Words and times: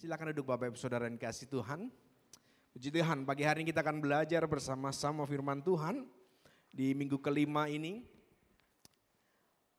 Silakan 0.00 0.32
duduk 0.32 0.48
Bapak 0.48 0.72
Ibu 0.72 0.80
Saudara 0.80 1.04
yang 1.04 1.20
kasih 1.20 1.44
Tuhan. 1.44 1.92
Puji 2.72 2.88
Tuhan, 2.88 3.28
pagi 3.28 3.44
hari 3.44 3.60
ini 3.60 3.68
kita 3.68 3.84
akan 3.84 4.00
belajar 4.00 4.48
bersama-sama 4.48 5.28
firman 5.28 5.60
Tuhan 5.60 6.08
di 6.72 6.96
minggu 6.96 7.20
kelima 7.20 7.68
ini 7.68 8.00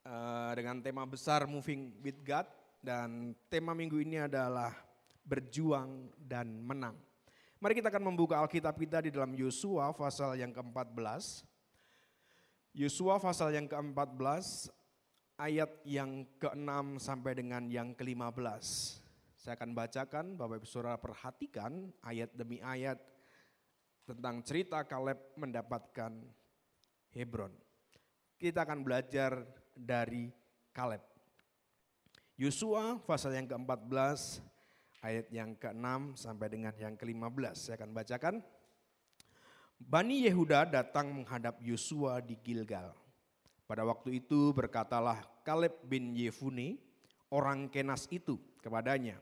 uh, 0.06 0.54
dengan 0.54 0.78
tema 0.78 1.10
besar 1.10 1.50
Moving 1.50 2.06
with 2.06 2.22
God 2.22 2.46
dan 2.86 3.34
tema 3.50 3.74
minggu 3.74 3.98
ini 3.98 4.22
adalah 4.22 4.70
berjuang 5.26 6.14
dan 6.22 6.54
menang. 6.70 7.02
Mari 7.58 7.82
kita 7.82 7.90
akan 7.90 8.14
membuka 8.14 8.38
Alkitab 8.46 8.78
kita 8.78 9.02
di 9.02 9.10
dalam 9.10 9.34
Yosua 9.34 9.90
pasal 9.90 10.38
yang 10.38 10.54
ke-14. 10.54 11.50
Yosua 12.78 13.18
pasal 13.18 13.58
yang 13.58 13.66
ke-14 13.66 14.70
ayat 15.42 15.82
yang 15.82 16.30
ke-6 16.38 17.02
sampai 17.02 17.42
dengan 17.42 17.66
yang 17.74 17.98
ke-15. 17.98 19.01
Saya 19.42 19.58
akan 19.58 19.74
bacakan, 19.74 20.38
Bapak 20.38 20.62
Ibu 20.62 20.70
Saudara 20.70 21.02
perhatikan 21.02 21.90
ayat 22.06 22.30
demi 22.38 22.62
ayat 22.62 23.02
tentang 24.06 24.46
cerita 24.46 24.86
Kaleb 24.86 25.18
mendapatkan 25.34 26.14
Hebron. 27.10 27.50
Kita 28.38 28.62
akan 28.62 28.86
belajar 28.86 29.42
dari 29.74 30.30
Kaleb. 30.70 31.02
Yosua 32.38 33.02
pasal 33.02 33.34
yang 33.34 33.50
ke-14 33.50 34.46
ayat 35.02 35.26
yang 35.34 35.58
ke-6 35.58 36.22
sampai 36.22 36.46
dengan 36.46 36.78
yang 36.78 36.94
ke-15. 36.94 37.58
Saya 37.58 37.82
akan 37.82 37.98
bacakan. 37.98 38.36
Bani 39.82 40.22
Yehuda 40.30 40.70
datang 40.70 41.18
menghadap 41.18 41.58
Yosua 41.66 42.22
di 42.22 42.38
Gilgal. 42.46 42.94
Pada 43.66 43.90
waktu 43.90 44.22
itu 44.22 44.54
berkatalah 44.54 45.18
Kaleb 45.42 45.82
bin 45.82 46.14
Yefune, 46.14 46.78
orang 47.34 47.74
Kenas 47.74 48.06
itu 48.14 48.38
kepadanya, 48.62 49.18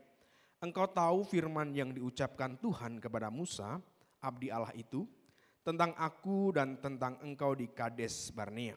Engkau 0.60 0.84
tahu 0.92 1.24
firman 1.24 1.72
yang 1.72 1.88
diucapkan 1.88 2.60
Tuhan 2.60 3.00
kepada 3.00 3.32
Musa, 3.32 3.80
abdi 4.20 4.52
Allah 4.52 4.76
itu, 4.76 5.08
tentang 5.64 5.96
aku 5.96 6.52
dan 6.52 6.76
tentang 6.76 7.16
engkau 7.24 7.56
di 7.56 7.72
Kades 7.72 8.28
Barnea. 8.28 8.76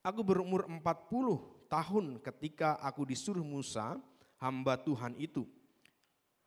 Aku 0.00 0.24
berumur 0.24 0.64
40 0.64 1.68
tahun 1.68 2.24
ketika 2.24 2.80
aku 2.80 3.04
disuruh 3.04 3.44
Musa, 3.44 4.00
hamba 4.40 4.80
Tuhan 4.80 5.12
itu. 5.20 5.44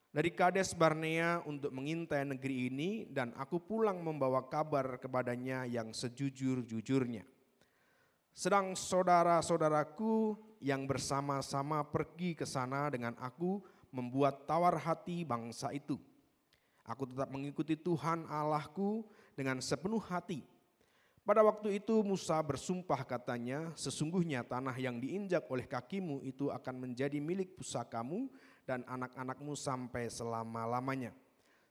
Dari 0.10 0.34
Kades 0.34 0.74
Barnea 0.74 1.46
untuk 1.46 1.70
mengintai 1.70 2.26
negeri 2.26 2.74
ini 2.74 3.06
dan 3.14 3.38
aku 3.38 3.62
pulang 3.62 4.02
membawa 4.02 4.50
kabar 4.50 4.98
kepadanya 4.98 5.70
yang 5.70 5.94
sejujur-jujurnya. 5.94 7.24
Sedang 8.34 8.74
saudara-saudaraku 8.74 10.34
yang 10.66 10.90
bersama-sama 10.90 11.86
pergi 11.86 12.34
ke 12.34 12.50
sana 12.50 12.90
dengan 12.90 13.14
aku 13.22 13.62
membuat 13.92 14.47
tawar 14.47 14.80
hati 14.80 15.28
bangsa 15.28 15.70
itu. 15.75 16.00
Aku 16.88 17.06
tetap 17.06 17.30
mengikuti 17.30 17.78
Tuhan 17.78 18.25
Allahku 18.25 19.06
dengan 19.38 19.61
sepenuh 19.61 20.02
hati. 20.02 20.42
Pada 21.22 21.45
waktu 21.45 21.78
itu 21.78 22.02
Musa 22.02 22.42
bersumpah 22.42 23.06
katanya, 23.06 23.69
sesungguhnya 23.78 24.42
tanah 24.42 24.73
yang 24.73 24.97
diinjak 24.97 25.45
oleh 25.53 25.69
kakimu 25.69 26.25
itu 26.25 26.50
akan 26.50 26.89
menjadi 26.89 27.22
milik 27.22 27.53
pusakamu 27.53 28.25
dan 28.66 28.81
anak-anakmu 28.89 29.53
sampai 29.53 30.09
selama-lamanya. 30.09 31.14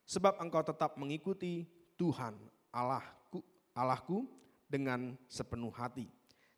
Sebab 0.06 0.38
engkau 0.38 0.62
tetap 0.62 0.94
mengikuti 0.94 1.66
Tuhan 1.98 2.38
Allahku, 2.70 3.42
Allahku 3.74 4.30
dengan 4.70 5.18
sepenuh 5.26 5.74
hati. 5.74 6.06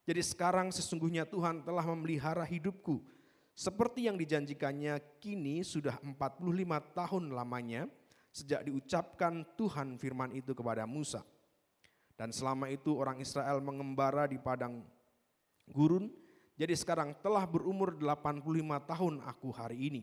Jadi 0.05 0.21
sekarang 0.21 0.69
sesungguhnya 0.69 1.25
Tuhan 1.25 1.65
telah 1.65 1.89
memelihara 1.89 2.45
hidupku 2.45 3.01
seperti 3.53 4.09
yang 4.09 4.17
dijanjikannya 4.17 5.21
kini 5.21 5.61
sudah 5.61 6.01
45 6.01 6.97
tahun 6.97 7.25
lamanya 7.37 7.85
sejak 8.33 8.65
diucapkan 8.65 9.45
Tuhan 9.61 10.01
firman 10.01 10.33
itu 10.33 10.57
kepada 10.57 10.89
Musa. 10.89 11.21
Dan 12.17 12.33
selama 12.33 12.73
itu 12.73 12.97
orang 12.97 13.21
Israel 13.21 13.61
mengembara 13.61 14.25
di 14.25 14.41
padang 14.41 14.81
gurun, 15.69 16.09
jadi 16.57 16.73
sekarang 16.73 17.13
telah 17.21 17.45
berumur 17.45 17.93
85 17.97 18.41
tahun 18.89 19.15
aku 19.25 19.49
hari 19.53 19.79
ini. 19.93 20.03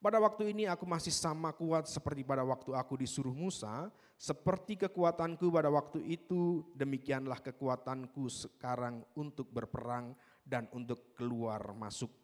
Pada 0.00 0.20
waktu 0.20 0.52
ini 0.52 0.68
aku 0.68 0.84
masih 0.84 1.12
sama 1.12 1.48
kuat 1.56 1.88
seperti 1.88 2.20
pada 2.28 2.44
waktu 2.44 2.76
aku 2.76 3.00
disuruh 3.00 3.32
Musa, 3.32 3.88
seperti 4.20 4.76
kekuatanku 4.84 5.48
pada 5.48 5.72
waktu 5.72 6.04
itu, 6.04 6.64
demikianlah 6.76 7.40
kekuatanku 7.40 8.28
sekarang 8.28 9.00
untuk 9.16 9.48
berperang 9.48 10.12
dan 10.44 10.68
untuk 10.76 11.16
keluar 11.16 11.72
masuk 11.72 12.23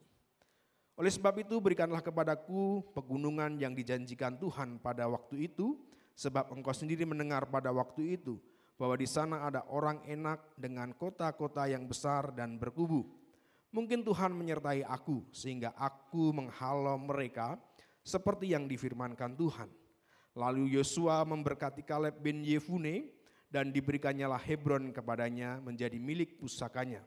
oleh 1.01 1.09
sebab 1.09 1.41
itu 1.41 1.57
berikanlah 1.65 2.05
kepadaku 2.05 2.85
pegunungan 2.93 3.57
yang 3.57 3.73
dijanjikan 3.73 4.37
Tuhan 4.37 4.77
pada 4.85 5.09
waktu 5.09 5.49
itu, 5.49 5.81
sebab 6.13 6.53
engkau 6.53 6.77
sendiri 6.77 7.09
mendengar 7.09 7.49
pada 7.49 7.73
waktu 7.73 8.21
itu 8.21 8.37
bahwa 8.77 8.97
di 8.97 9.09
sana 9.09 9.49
ada 9.49 9.65
orang 9.69 10.05
enak 10.05 10.57
dengan 10.61 10.93
kota-kota 10.97 11.69
yang 11.69 11.85
besar 11.85 12.33
dan 12.33 12.61
berkubu. 12.61 13.05
Mungkin 13.77 14.05
Tuhan 14.05 14.33
menyertai 14.33 14.85
aku 14.85 15.25
sehingga 15.33 15.77
aku 15.77 16.33
menghalau 16.33 16.97
mereka 17.01 17.61
seperti 18.05 18.57
yang 18.57 18.69
difirmankan 18.69 19.37
Tuhan. 19.37 19.69
Lalu 20.37 20.81
Yosua 20.81 21.25
memberkati 21.29 21.85
Kaleb 21.85 22.25
bin 22.25 22.41
Yefune 22.41 23.13
dan 23.53 23.69
diberikannya 23.69 24.29
Hebron 24.37 24.93
kepadanya 24.93 25.61
menjadi 25.61 26.01
milik 26.01 26.41
pusakanya. 26.41 27.05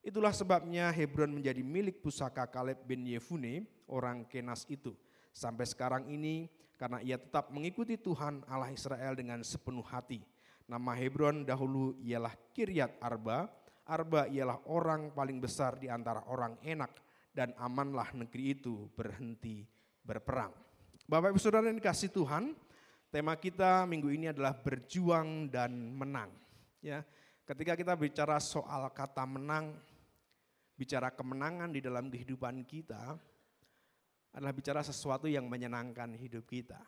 Itulah 0.00 0.32
sebabnya 0.32 0.88
Hebron 0.88 1.28
menjadi 1.28 1.60
milik 1.60 2.00
pusaka 2.00 2.48
Kaleb 2.48 2.80
bin 2.88 3.04
Yefune, 3.04 3.68
orang 3.84 4.24
Kenas 4.24 4.64
itu. 4.64 4.96
Sampai 5.36 5.68
sekarang 5.68 6.08
ini 6.08 6.48
karena 6.80 7.04
ia 7.04 7.20
tetap 7.20 7.52
mengikuti 7.52 8.00
Tuhan 8.00 8.40
Allah 8.48 8.72
Israel 8.72 9.12
dengan 9.12 9.44
sepenuh 9.44 9.84
hati. 9.84 10.24
Nama 10.64 10.96
Hebron 10.96 11.44
dahulu 11.44 12.00
ialah 12.00 12.32
Kiryat 12.56 12.96
Arba. 13.04 13.44
Arba 13.84 14.24
ialah 14.30 14.64
orang 14.72 15.12
paling 15.12 15.36
besar 15.36 15.76
di 15.76 15.92
antara 15.92 16.24
orang 16.30 16.56
enak 16.64 16.94
dan 17.36 17.52
amanlah 17.60 18.08
negeri 18.16 18.56
itu 18.56 18.88
berhenti 18.96 19.68
berperang. 20.00 20.54
Bapak 21.04 21.34
Ibu 21.34 21.40
Saudara 21.42 21.68
yang 21.68 21.76
dikasih 21.76 22.08
Tuhan, 22.14 22.54
tema 23.10 23.34
kita 23.36 23.84
minggu 23.84 24.08
ini 24.14 24.30
adalah 24.30 24.54
berjuang 24.54 25.50
dan 25.50 25.74
menang. 25.74 26.30
Ya, 26.80 27.02
ketika 27.44 27.74
kita 27.74 27.92
bicara 27.98 28.38
soal 28.38 28.86
kata 28.94 29.26
menang, 29.26 29.74
bicara 30.80 31.12
kemenangan 31.12 31.68
di 31.68 31.84
dalam 31.84 32.08
kehidupan 32.08 32.64
kita 32.64 33.12
adalah 34.32 34.54
bicara 34.56 34.80
sesuatu 34.80 35.28
yang 35.28 35.44
menyenangkan 35.44 36.16
hidup 36.16 36.48
kita. 36.48 36.80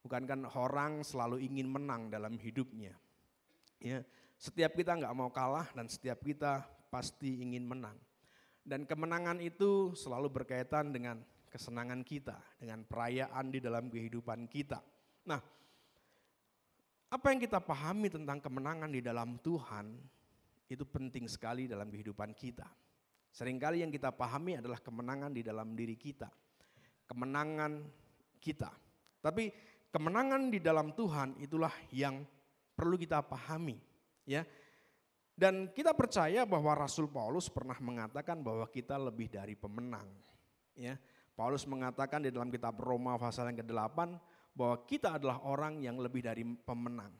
Bukankah 0.00 0.48
orang 0.56 1.04
selalu 1.04 1.44
ingin 1.44 1.68
menang 1.68 2.08
dalam 2.08 2.40
hidupnya? 2.40 2.96
Ya, 3.84 4.00
setiap 4.40 4.72
kita 4.72 4.96
nggak 4.96 5.12
mau 5.12 5.28
kalah 5.28 5.68
dan 5.76 5.92
setiap 5.92 6.24
kita 6.24 6.64
pasti 6.88 7.44
ingin 7.44 7.68
menang. 7.68 8.00
Dan 8.64 8.88
kemenangan 8.88 9.44
itu 9.44 9.92
selalu 9.92 10.32
berkaitan 10.32 10.88
dengan 10.88 11.20
kesenangan 11.52 12.00
kita, 12.00 12.40
dengan 12.56 12.80
perayaan 12.88 13.52
di 13.52 13.60
dalam 13.60 13.92
kehidupan 13.92 14.48
kita. 14.48 14.80
Nah, 15.28 15.42
apa 17.12 17.26
yang 17.28 17.44
kita 17.44 17.60
pahami 17.60 18.08
tentang 18.08 18.40
kemenangan 18.40 18.88
di 18.88 19.04
dalam 19.04 19.36
Tuhan 19.44 20.00
itu 20.66 20.82
penting 20.88 21.30
sekali 21.30 21.68
dalam 21.70 21.92
kehidupan 21.92 22.32
kita. 22.32 22.85
Seringkali 23.36 23.84
yang 23.84 23.92
kita 23.92 24.08
pahami 24.16 24.56
adalah 24.56 24.80
kemenangan 24.80 25.28
di 25.28 25.44
dalam 25.44 25.76
diri 25.76 25.92
kita. 25.92 26.32
Kemenangan 27.04 27.84
kita. 28.40 28.72
Tapi 29.20 29.52
kemenangan 29.92 30.48
di 30.48 30.56
dalam 30.56 30.96
Tuhan 30.96 31.36
itulah 31.44 31.72
yang 31.92 32.24
perlu 32.72 32.96
kita 32.96 33.20
pahami. 33.20 33.76
ya. 34.24 34.40
Dan 35.36 35.68
kita 35.68 35.92
percaya 35.92 36.48
bahwa 36.48 36.72
Rasul 36.72 37.12
Paulus 37.12 37.52
pernah 37.52 37.76
mengatakan 37.76 38.40
bahwa 38.40 38.64
kita 38.72 38.96
lebih 38.96 39.28
dari 39.28 39.52
pemenang. 39.52 40.08
Ya. 40.72 40.96
Paulus 41.36 41.68
mengatakan 41.68 42.24
di 42.24 42.32
dalam 42.32 42.48
kitab 42.48 42.80
Roma 42.80 43.20
pasal 43.20 43.52
yang 43.52 43.60
ke-8 43.60 44.16
bahwa 44.56 44.76
kita 44.88 45.20
adalah 45.20 45.44
orang 45.44 45.84
yang 45.84 46.00
lebih 46.00 46.24
dari 46.24 46.40
pemenang. 46.40 47.12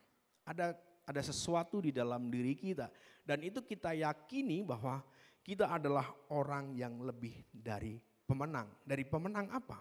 Ada 0.48 0.72
ada 1.06 1.20
sesuatu 1.20 1.84
di 1.84 1.92
dalam 1.92 2.32
diri 2.32 2.56
kita 2.56 2.88
dan 3.22 3.44
itu 3.44 3.60
kita 3.62 3.94
yakini 3.94 4.64
bahwa 4.66 5.04
kita 5.46 5.70
adalah 5.70 6.10
orang 6.34 6.74
yang 6.74 6.98
lebih 7.06 7.46
dari 7.54 8.02
pemenang. 8.26 8.66
Dari 8.82 9.06
pemenang 9.06 9.46
apa? 9.54 9.78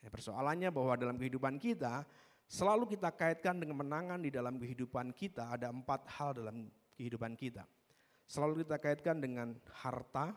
Ya, 0.00 0.08
persoalannya 0.08 0.72
bahwa 0.72 0.96
dalam 0.96 1.20
kehidupan 1.20 1.60
kita 1.60 2.08
selalu 2.48 2.96
kita 2.96 3.12
kaitkan 3.12 3.60
dengan 3.60 3.84
menangan 3.84 4.16
di 4.16 4.32
dalam 4.32 4.56
kehidupan 4.56 5.12
kita 5.12 5.60
ada 5.60 5.68
empat 5.68 6.08
hal 6.16 6.40
dalam 6.40 6.72
kehidupan 6.96 7.36
kita. 7.36 7.68
Selalu 8.24 8.64
kita 8.64 8.80
kaitkan 8.80 9.20
dengan 9.20 9.52
harta, 9.76 10.32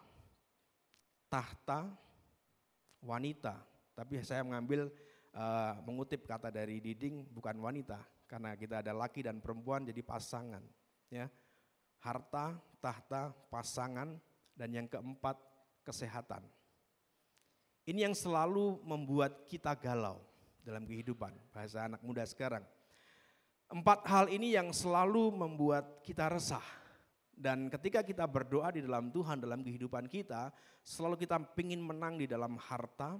tahta, 1.31 1.87
wanita. 2.99 3.55
Tapi 3.95 4.19
saya 4.27 4.43
mengambil 4.43 4.91
uh, 5.31 5.79
mengutip 5.87 6.27
kata 6.27 6.51
dari 6.51 6.83
Diding 6.83 7.23
bukan 7.31 7.55
wanita 7.55 8.03
karena 8.27 8.51
kita 8.59 8.83
ada 8.83 8.91
laki 8.91 9.23
dan 9.23 9.39
perempuan 9.39 9.87
jadi 9.87 10.03
pasangan. 10.03 10.61
Ya, 11.07 11.31
harta, 11.99 12.55
tahta, 12.79 13.35
pasangan, 13.51 14.15
dan 14.55 14.69
yang 14.71 14.87
keempat 14.87 15.39
kesehatan. 15.87 16.43
Ini 17.87 18.11
yang 18.11 18.15
selalu 18.15 18.83
membuat 18.85 19.49
kita 19.49 19.73
galau 19.73 20.21
dalam 20.61 20.85
kehidupan, 20.85 21.33
bahasa 21.49 21.89
anak 21.89 22.01
muda 22.05 22.21
sekarang. 22.27 22.61
Empat 23.69 24.05
hal 24.05 24.29
ini 24.29 24.53
yang 24.53 24.69
selalu 24.69 25.33
membuat 25.33 26.01
kita 26.05 26.29
resah. 26.29 26.65
Dan 27.39 27.71
ketika 27.71 28.03
kita 28.03 28.27
berdoa 28.27 28.69
di 28.75 28.83
dalam 28.83 29.09
Tuhan, 29.15 29.39
dalam 29.39 29.63
kehidupan 29.63 30.11
kita, 30.11 30.51
selalu 30.83 31.23
kita 31.23 31.39
pingin 31.55 31.79
menang 31.79 32.19
di 32.19 32.27
dalam 32.27 32.59
harta, 32.59 33.15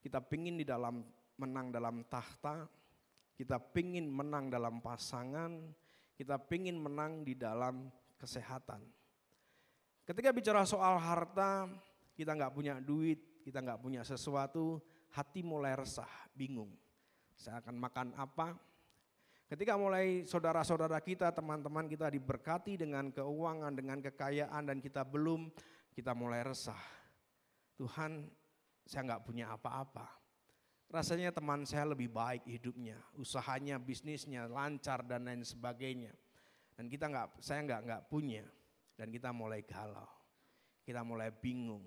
kita 0.00 0.22
pingin 0.22 0.54
di 0.54 0.64
dalam 0.64 1.02
menang 1.36 1.74
dalam 1.74 2.06
tahta, 2.06 2.68
kita 3.34 3.58
pingin 3.58 4.06
menang 4.06 4.52
dalam 4.52 4.78
pasangan, 4.78 5.56
kita 6.14 6.36
pingin 6.36 6.76
menang 6.76 7.24
di 7.24 7.32
dalam 7.32 7.88
kesehatan. 8.20 8.84
Ketika 10.04 10.30
bicara 10.36 10.68
soal 10.68 11.00
harta, 11.00 11.64
kita 12.12 12.36
nggak 12.36 12.52
punya 12.52 12.76
duit, 12.78 13.40
kita 13.40 13.64
nggak 13.64 13.80
punya 13.80 14.04
sesuatu, 14.04 14.76
hati 15.16 15.40
mulai 15.40 15.72
resah, 15.72 16.10
bingung. 16.36 16.76
Saya 17.32 17.64
akan 17.64 17.76
makan 17.80 18.08
apa? 18.20 18.52
Ketika 19.50 19.74
mulai 19.74 20.22
saudara-saudara 20.28 21.00
kita, 21.02 21.34
teman-teman 21.34 21.90
kita 21.90 22.06
diberkati 22.12 22.78
dengan 22.78 23.10
keuangan, 23.10 23.74
dengan 23.74 23.98
kekayaan 23.98 24.62
dan 24.62 24.78
kita 24.78 25.02
belum, 25.02 25.50
kita 25.90 26.14
mulai 26.14 26.46
resah. 26.46 26.78
Tuhan, 27.74 28.30
saya 28.86 29.02
nggak 29.10 29.24
punya 29.26 29.50
apa-apa. 29.50 30.06
Rasanya 30.90 31.30
teman 31.30 31.62
saya 31.66 31.86
lebih 31.94 32.10
baik 32.10 32.46
hidupnya, 32.46 32.98
usahanya, 33.14 33.78
bisnisnya 33.78 34.50
lancar 34.50 35.06
dan 35.06 35.26
lain 35.26 35.46
sebagainya. 35.46 36.10
Dan 36.78 36.88
kita 36.88 37.08
nggak, 37.08 37.42
saya 37.44 37.60
nggak 37.64 37.80
nggak 37.86 38.02
punya, 38.08 38.44
dan 38.96 39.12
kita 39.12 39.30
mulai 39.30 39.62
galau, 39.62 40.08
kita 40.84 41.04
mulai 41.04 41.28
bingung. 41.28 41.84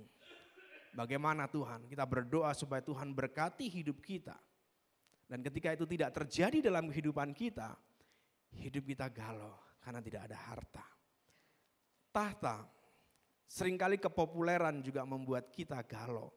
Bagaimana 0.94 1.50
Tuhan? 1.50 1.90
Kita 1.90 2.06
berdoa 2.06 2.54
supaya 2.54 2.86
Tuhan 2.86 3.18
berkati 3.18 3.66
hidup 3.66 3.98
kita 4.06 4.38
dan 5.34 5.42
ketika 5.42 5.74
itu 5.74 5.90
tidak 5.90 6.14
terjadi 6.14 6.70
dalam 6.70 6.94
kehidupan 6.94 7.34
kita, 7.34 7.74
hidup 8.54 8.86
kita 8.86 9.10
galau 9.10 9.58
karena 9.82 9.98
tidak 9.98 10.22
ada 10.30 10.38
harta. 10.38 10.86
Tahta, 12.14 12.58
sering 13.50 13.74
kali 13.74 13.98
kepopuleran 13.98 14.86
juga 14.86 15.02
membuat 15.08 15.50
kita 15.50 15.82
galau. 15.90 16.30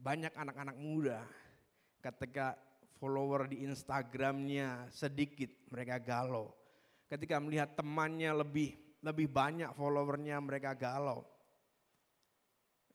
Banyak 0.00 0.32
anak-anak 0.32 0.76
muda 0.80 1.20
ketika 2.00 2.56
follower 2.96 3.50
di 3.50 3.68
Instagramnya 3.68 4.88
sedikit 4.88 5.52
mereka 5.68 6.00
galau. 6.00 6.54
Ketika 7.08 7.40
melihat 7.40 7.72
temannya 7.72 8.30
lebih 8.44 8.76
lebih 9.02 9.30
banyak 9.30 9.70
followernya 9.74 10.36
mereka 10.42 10.74
galau. 10.74 11.22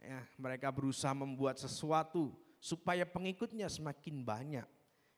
Ya, 0.03 0.19
mereka 0.35 0.67
berusaha 0.67 1.15
membuat 1.15 1.55
sesuatu 1.55 2.35
supaya 2.59 3.07
pengikutnya 3.07 3.71
semakin 3.71 4.19
banyak. 4.19 4.67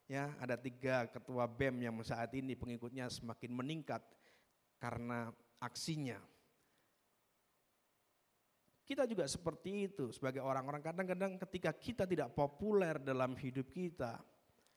Ya, 0.06 0.30
ada 0.38 0.54
tiga 0.54 1.10
ketua 1.10 1.50
BEM 1.50 1.82
yang 1.90 1.98
saat 2.06 2.30
ini 2.38 2.54
pengikutnya 2.54 3.10
semakin 3.10 3.50
meningkat 3.50 4.06
karena 4.78 5.34
aksinya. 5.58 6.22
Kita 8.86 9.10
juga 9.10 9.26
seperti 9.26 9.90
itu 9.90 10.14
sebagai 10.14 10.46
orang-orang 10.46 10.86
kadang-kadang 10.86 11.42
ketika 11.42 11.74
kita 11.74 12.06
tidak 12.06 12.30
populer 12.38 13.02
dalam 13.02 13.34
hidup 13.34 13.74
kita, 13.74 14.22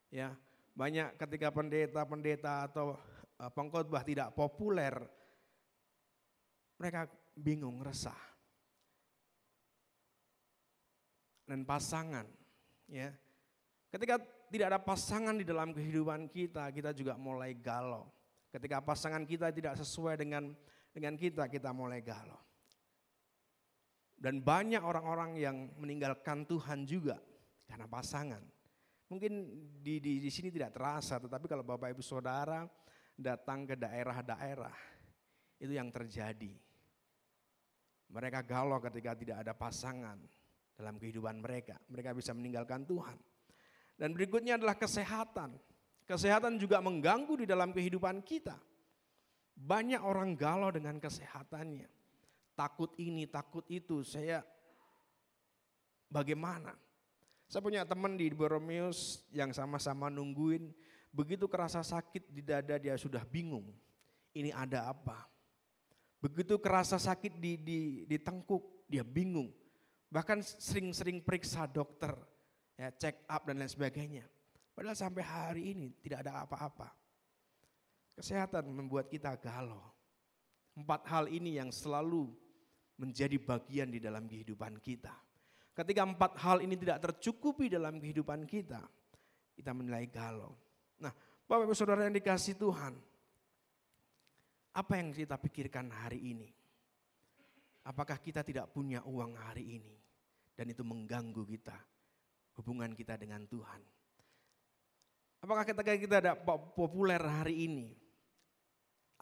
ya 0.08 0.32
banyak 0.72 1.12
ketika 1.20 1.52
pendeta-pendeta 1.52 2.72
atau 2.72 2.96
pengkhotbah 3.46 4.02
tidak 4.02 4.34
populer, 4.34 4.98
mereka 6.74 7.06
bingung, 7.38 7.78
resah. 7.78 8.18
Dan 11.46 11.64
pasangan, 11.64 12.26
ya 12.90 13.08
ketika 13.88 14.20
tidak 14.52 14.66
ada 14.74 14.80
pasangan 14.82 15.38
di 15.38 15.46
dalam 15.46 15.72
kehidupan 15.72 16.28
kita, 16.28 16.68
kita 16.74 16.90
juga 16.92 17.16
mulai 17.16 17.56
galau. 17.56 18.10
Ketika 18.52 18.82
pasangan 18.84 19.24
kita 19.24 19.54
tidak 19.54 19.78
sesuai 19.80 20.18
dengan 20.20 20.52
dengan 20.92 21.14
kita, 21.14 21.46
kita 21.48 21.72
mulai 21.72 22.02
galau. 22.04 22.40
Dan 24.18 24.42
banyak 24.42 24.82
orang-orang 24.82 25.38
yang 25.38 25.56
meninggalkan 25.78 26.42
Tuhan 26.42 26.82
juga 26.82 27.22
karena 27.70 27.86
pasangan. 27.86 28.42
Mungkin 29.08 29.32
di, 29.78 30.02
di, 30.02 30.18
di 30.20 30.28
sini 30.28 30.50
tidak 30.50 30.74
terasa, 30.74 31.22
tetapi 31.22 31.46
kalau 31.46 31.64
Bapak 31.64 31.94
Ibu 31.94 32.02
Saudara 32.02 32.66
datang 33.18 33.66
ke 33.66 33.74
daerah-daerah, 33.74 34.76
itu 35.58 35.74
yang 35.74 35.90
terjadi. 35.90 36.54
Mereka 38.08 38.46
galau 38.46 38.78
ketika 38.80 39.12
tidak 39.18 39.42
ada 39.44 39.52
pasangan 39.52 40.16
dalam 40.78 40.96
kehidupan 40.96 41.42
mereka. 41.42 41.76
Mereka 41.90 42.14
bisa 42.14 42.32
meninggalkan 42.32 42.86
Tuhan. 42.86 43.18
Dan 43.98 44.14
berikutnya 44.14 44.56
adalah 44.56 44.78
kesehatan. 44.78 45.58
Kesehatan 46.08 46.56
juga 46.56 46.80
mengganggu 46.80 47.44
di 47.44 47.46
dalam 47.50 47.74
kehidupan 47.74 48.24
kita. 48.24 48.56
Banyak 49.58 50.00
orang 50.00 50.38
galau 50.38 50.70
dengan 50.70 51.02
kesehatannya. 51.02 51.90
Takut 52.54 52.94
ini, 52.96 53.26
takut 53.28 53.66
itu. 53.68 54.00
Saya 54.06 54.40
bagaimana? 56.08 56.72
Saya 57.50 57.60
punya 57.60 57.82
teman 57.84 58.14
di 58.16 58.30
Boromeus 58.32 59.26
yang 59.34 59.50
sama-sama 59.52 60.08
nungguin. 60.08 60.72
Begitu 61.08 61.48
kerasa 61.48 61.80
sakit 61.80 62.28
di 62.28 62.42
dada 62.44 62.76
dia 62.76 62.94
sudah 63.00 63.24
bingung. 63.24 63.68
Ini 64.36 64.52
ada 64.52 64.92
apa? 64.92 65.26
Begitu 66.18 66.58
kerasa 66.58 66.98
sakit 66.98 67.38
di, 67.38 67.52
di, 67.58 67.80
di 68.04 68.16
tengkuk 68.18 68.86
dia 68.90 69.06
bingung. 69.06 69.50
Bahkan 70.08 70.40
sering-sering 70.42 71.20
periksa 71.22 71.68
dokter 71.68 72.16
ya 72.78 72.88
check 72.94 73.26
up 73.26 73.44
dan 73.44 73.58
lain 73.60 73.70
sebagainya. 73.70 74.24
Padahal 74.72 74.94
sampai 74.94 75.22
hari 75.26 75.62
ini 75.74 75.90
tidak 75.98 76.22
ada 76.26 76.46
apa-apa. 76.46 76.94
Kesehatan 78.14 78.70
membuat 78.70 79.10
kita 79.10 79.34
galau. 79.38 79.82
Empat 80.78 81.02
hal 81.10 81.26
ini 81.26 81.58
yang 81.58 81.74
selalu 81.74 82.30
menjadi 82.98 83.38
bagian 83.38 83.90
di 83.90 83.98
dalam 83.98 84.26
kehidupan 84.26 84.78
kita. 84.78 85.14
Ketika 85.74 86.02
empat 86.02 86.38
hal 86.42 86.58
ini 86.62 86.74
tidak 86.74 86.98
tercukupi 86.98 87.70
dalam 87.70 88.02
kehidupan 88.02 88.42
kita, 88.46 88.82
kita 89.54 89.70
menilai 89.70 90.06
galau. 90.10 90.54
Nah, 90.98 91.12
Bapak 91.46 91.64
Ibu 91.66 91.74
Saudara 91.74 92.04
yang 92.06 92.14
dikasih 92.14 92.58
Tuhan, 92.58 92.94
apa 94.74 94.92
yang 94.94 95.10
kita 95.14 95.38
pikirkan 95.38 95.90
hari 95.90 96.34
ini? 96.34 96.48
Apakah 97.88 98.20
kita 98.20 98.44
tidak 98.44 98.68
punya 98.70 99.00
uang 99.06 99.32
hari 99.34 99.80
ini? 99.80 99.94
Dan 100.54 100.74
itu 100.74 100.82
mengganggu 100.82 101.42
kita 101.46 101.74
hubungan 102.58 102.90
kita 102.92 103.14
dengan 103.14 103.46
Tuhan. 103.46 103.82
Apakah 105.38 105.62
ketika 105.62 105.94
kita 105.94 106.16
ada 106.18 106.32
populer 106.74 107.22
hari 107.22 107.70
ini, 107.70 107.86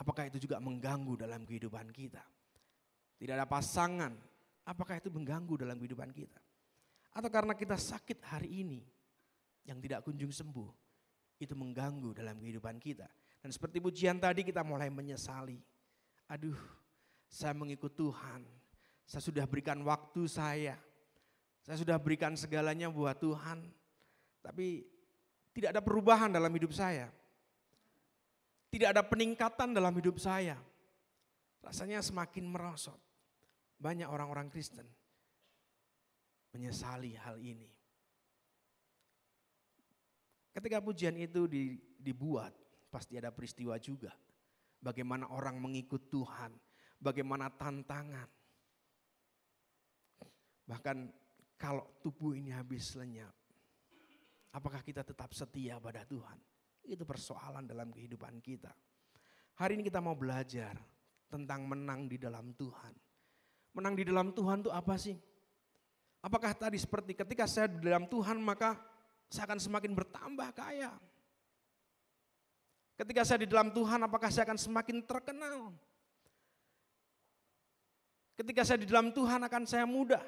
apakah 0.00 0.32
itu 0.32 0.40
juga 0.48 0.56
mengganggu 0.56 1.12
dalam 1.20 1.44
kehidupan 1.44 1.92
kita? 1.92 2.24
Tidak 3.20 3.32
ada 3.36 3.44
pasangan, 3.44 4.16
apakah 4.64 4.96
itu 4.96 5.12
mengganggu 5.12 5.60
dalam 5.60 5.76
kehidupan 5.76 6.08
kita? 6.16 6.40
Atau 7.12 7.28
karena 7.28 7.52
kita 7.52 7.76
sakit 7.76 8.24
hari 8.24 8.64
ini 8.64 8.80
yang 9.68 9.76
tidak 9.80 10.04
kunjung 10.08 10.32
sembuh, 10.32 10.85
itu 11.36 11.52
mengganggu 11.52 12.16
dalam 12.16 12.40
kehidupan 12.40 12.80
kita. 12.80 13.06
Dan 13.40 13.50
seperti 13.52 13.78
pujian 13.78 14.16
tadi 14.16 14.42
kita 14.42 14.64
mulai 14.64 14.88
menyesali. 14.88 15.60
Aduh, 16.26 16.58
saya 17.30 17.54
mengikut 17.54 17.92
Tuhan. 17.94 18.42
Saya 19.06 19.22
sudah 19.22 19.44
berikan 19.46 19.78
waktu 19.86 20.26
saya. 20.26 20.74
Saya 21.62 21.76
sudah 21.82 21.98
berikan 21.98 22.38
segalanya 22.38 22.86
buat 22.86 23.18
Tuhan, 23.18 23.66
tapi 24.38 24.86
tidak 25.50 25.74
ada 25.74 25.82
perubahan 25.82 26.30
dalam 26.30 26.54
hidup 26.54 26.70
saya. 26.70 27.10
Tidak 28.70 28.94
ada 28.94 29.02
peningkatan 29.02 29.74
dalam 29.74 29.90
hidup 29.98 30.14
saya. 30.22 30.54
Rasanya 31.66 31.98
semakin 32.06 32.46
merosot. 32.46 32.98
Banyak 33.82 34.06
orang-orang 34.06 34.46
Kristen 34.46 34.86
menyesali 36.56 37.12
hal 37.20 37.36
ini. 37.36 37.75
Ketika 40.56 40.80
pujian 40.80 41.12
itu 41.20 41.44
dibuat, 42.00 42.48
pasti 42.88 43.20
ada 43.20 43.28
peristiwa 43.28 43.76
juga. 43.76 44.16
Bagaimana 44.80 45.28
orang 45.28 45.60
mengikut 45.60 46.08
Tuhan, 46.08 46.48
bagaimana 46.96 47.52
tantangan. 47.52 48.24
Bahkan 50.64 51.12
kalau 51.60 52.00
tubuh 52.00 52.32
ini 52.32 52.56
habis 52.56 52.96
lenyap, 52.96 53.36
apakah 54.48 54.80
kita 54.80 55.04
tetap 55.04 55.36
setia 55.36 55.76
pada 55.76 56.08
Tuhan? 56.08 56.40
Itu 56.88 57.04
persoalan 57.04 57.68
dalam 57.68 57.92
kehidupan 57.92 58.40
kita. 58.40 58.72
Hari 59.60 59.76
ini 59.76 59.84
kita 59.84 60.00
mau 60.00 60.16
belajar 60.16 60.72
tentang 61.28 61.68
menang 61.68 62.08
di 62.08 62.16
dalam 62.16 62.56
Tuhan. 62.56 62.96
Menang 63.76 63.92
di 63.92 64.08
dalam 64.08 64.32
Tuhan 64.32 64.64
itu 64.64 64.72
apa 64.72 64.96
sih? 64.96 65.20
Apakah 66.24 66.56
tadi 66.56 66.80
seperti 66.80 67.12
ketika 67.12 67.44
saya 67.44 67.68
di 67.68 67.84
dalam 67.84 68.08
Tuhan 68.08 68.40
maka 68.40 68.95
saya 69.30 69.44
akan 69.50 69.60
semakin 69.60 69.92
bertambah 69.92 70.48
kaya. 70.54 70.92
Ketika 72.96 73.28
saya 73.28 73.44
di 73.44 73.48
dalam 73.48 73.74
Tuhan 73.74 74.00
apakah 74.08 74.32
saya 74.32 74.48
akan 74.48 74.56
semakin 74.56 75.04
terkenal? 75.04 75.74
Ketika 78.36 78.64
saya 78.64 78.80
di 78.80 78.88
dalam 78.88 79.12
Tuhan 79.12 79.40
akan 79.44 79.62
saya 79.64 79.84
mudah. 79.84 80.22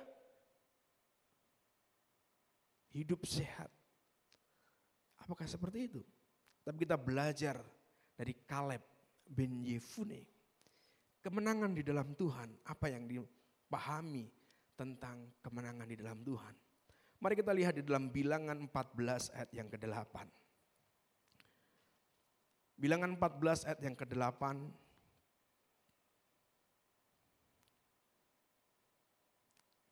hidup 2.98 3.22
sehat. 3.28 3.70
Apakah 5.22 5.46
seperti 5.46 5.86
itu? 5.86 6.02
Tapi 6.66 6.82
kita 6.82 6.98
belajar 6.98 7.62
dari 8.18 8.34
Kaleb 8.42 8.82
bin 9.22 9.62
Yefune. 9.62 10.26
Kemenangan 11.22 11.78
di 11.78 11.86
dalam 11.86 12.18
Tuhan, 12.18 12.48
apa 12.66 12.90
yang 12.90 13.06
dipahami 13.06 14.26
tentang 14.74 15.30
kemenangan 15.42 15.86
di 15.86 15.96
dalam 15.98 16.18
Tuhan. 16.26 16.54
Mari 17.18 17.34
kita 17.34 17.50
lihat 17.50 17.74
di 17.74 17.82
dalam 17.82 18.14
bilangan 18.14 18.54
14 18.70 19.34
ayat 19.34 19.50
yang 19.50 19.66
ke-8. 19.66 20.14
Bilangan 22.78 23.18
14 23.18 23.66
ayat 23.66 23.80
yang 23.82 23.98
ke-8 23.98 24.42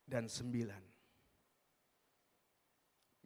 dan 0.07 0.31
9. 0.31 0.47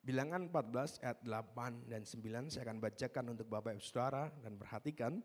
Bilangan 0.02 0.50
14 0.50 1.06
ayat 1.06 1.22
8 1.22 1.86
dan 1.86 2.02
9 2.02 2.50
saya 2.50 2.66
akan 2.66 2.82
bacakan 2.82 3.26
untuk 3.38 3.46
Bapak 3.54 3.78
Ibu 3.78 3.86
Saudara 3.86 4.34
dan 4.42 4.58
perhatikan. 4.58 5.22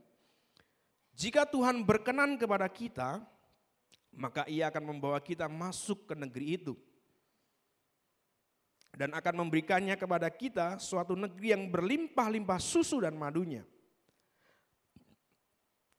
Jika 1.16 1.48
Tuhan 1.48 1.80
berkenan 1.80 2.36
kepada 2.36 2.68
kita, 2.68 3.24
maka 4.12 4.44
ia 4.44 4.68
akan 4.68 4.84
membawa 4.84 5.16
kita 5.16 5.48
masuk 5.48 6.12
ke 6.12 6.12
negeri 6.12 6.60
itu. 6.60 6.76
Dan 8.96 9.12
akan 9.12 9.44
memberikannya 9.44 9.92
kepada 10.00 10.32
kita 10.32 10.80
suatu 10.80 11.12
negeri 11.12 11.52
yang 11.52 11.68
berlimpah-limpah 11.68 12.56
susu 12.56 13.04
dan 13.04 13.12
madunya. 13.12 13.60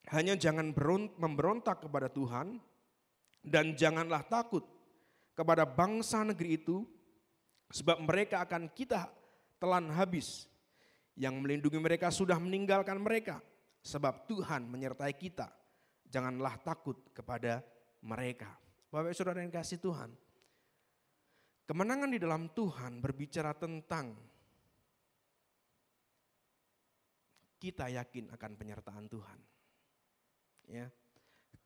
Hanya 0.10 0.34
jangan 0.34 0.74
memberontak 1.22 1.86
kepada 1.86 2.10
Tuhan 2.10 2.58
dan 3.46 3.78
janganlah 3.78 4.26
takut 4.26 4.66
kepada 5.38 5.62
bangsa 5.62 6.26
negeri 6.26 6.58
itu 6.58 6.82
Sebab 7.68 8.00
mereka 8.00 8.44
akan 8.48 8.72
kita 8.72 9.12
telan 9.60 9.92
habis. 9.92 10.48
Yang 11.18 11.36
melindungi 11.42 11.80
mereka 11.82 12.14
sudah 12.14 12.38
meninggalkan 12.38 13.02
mereka. 13.02 13.42
Sebab 13.82 14.30
Tuhan 14.30 14.70
menyertai 14.70 15.12
kita. 15.18 15.50
Janganlah 16.08 16.62
takut 16.62 16.96
kepada 17.12 17.66
mereka. 18.00 18.54
Bapak 18.94 19.12
saudara 19.18 19.44
yang 19.44 19.52
kasih 19.52 19.82
Tuhan. 19.82 20.14
Kemenangan 21.68 22.16
di 22.16 22.20
dalam 22.24 22.48
Tuhan 22.56 23.04
berbicara 23.04 23.52
tentang 23.52 24.16
kita 27.60 27.92
yakin 27.92 28.32
akan 28.32 28.52
penyertaan 28.56 29.06
Tuhan. 29.12 29.40
Ya. 30.72 30.88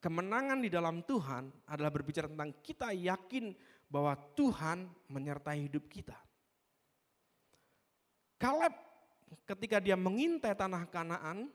Kemenangan 0.02 0.58
di 0.58 0.66
dalam 0.66 1.06
Tuhan 1.06 1.70
adalah 1.70 1.94
berbicara 1.94 2.26
tentang 2.26 2.50
kita 2.58 2.90
yakin 2.90 3.54
bahwa 3.86 4.18
Tuhan 4.34 4.90
menyertai 5.06 5.70
hidup 5.70 5.86
kita. 5.86 6.18
Kaleb 8.42 8.74
ketika 9.46 9.78
dia 9.78 9.94
mengintai 9.94 10.58
tanah 10.58 10.90
Kanaan 10.90 11.46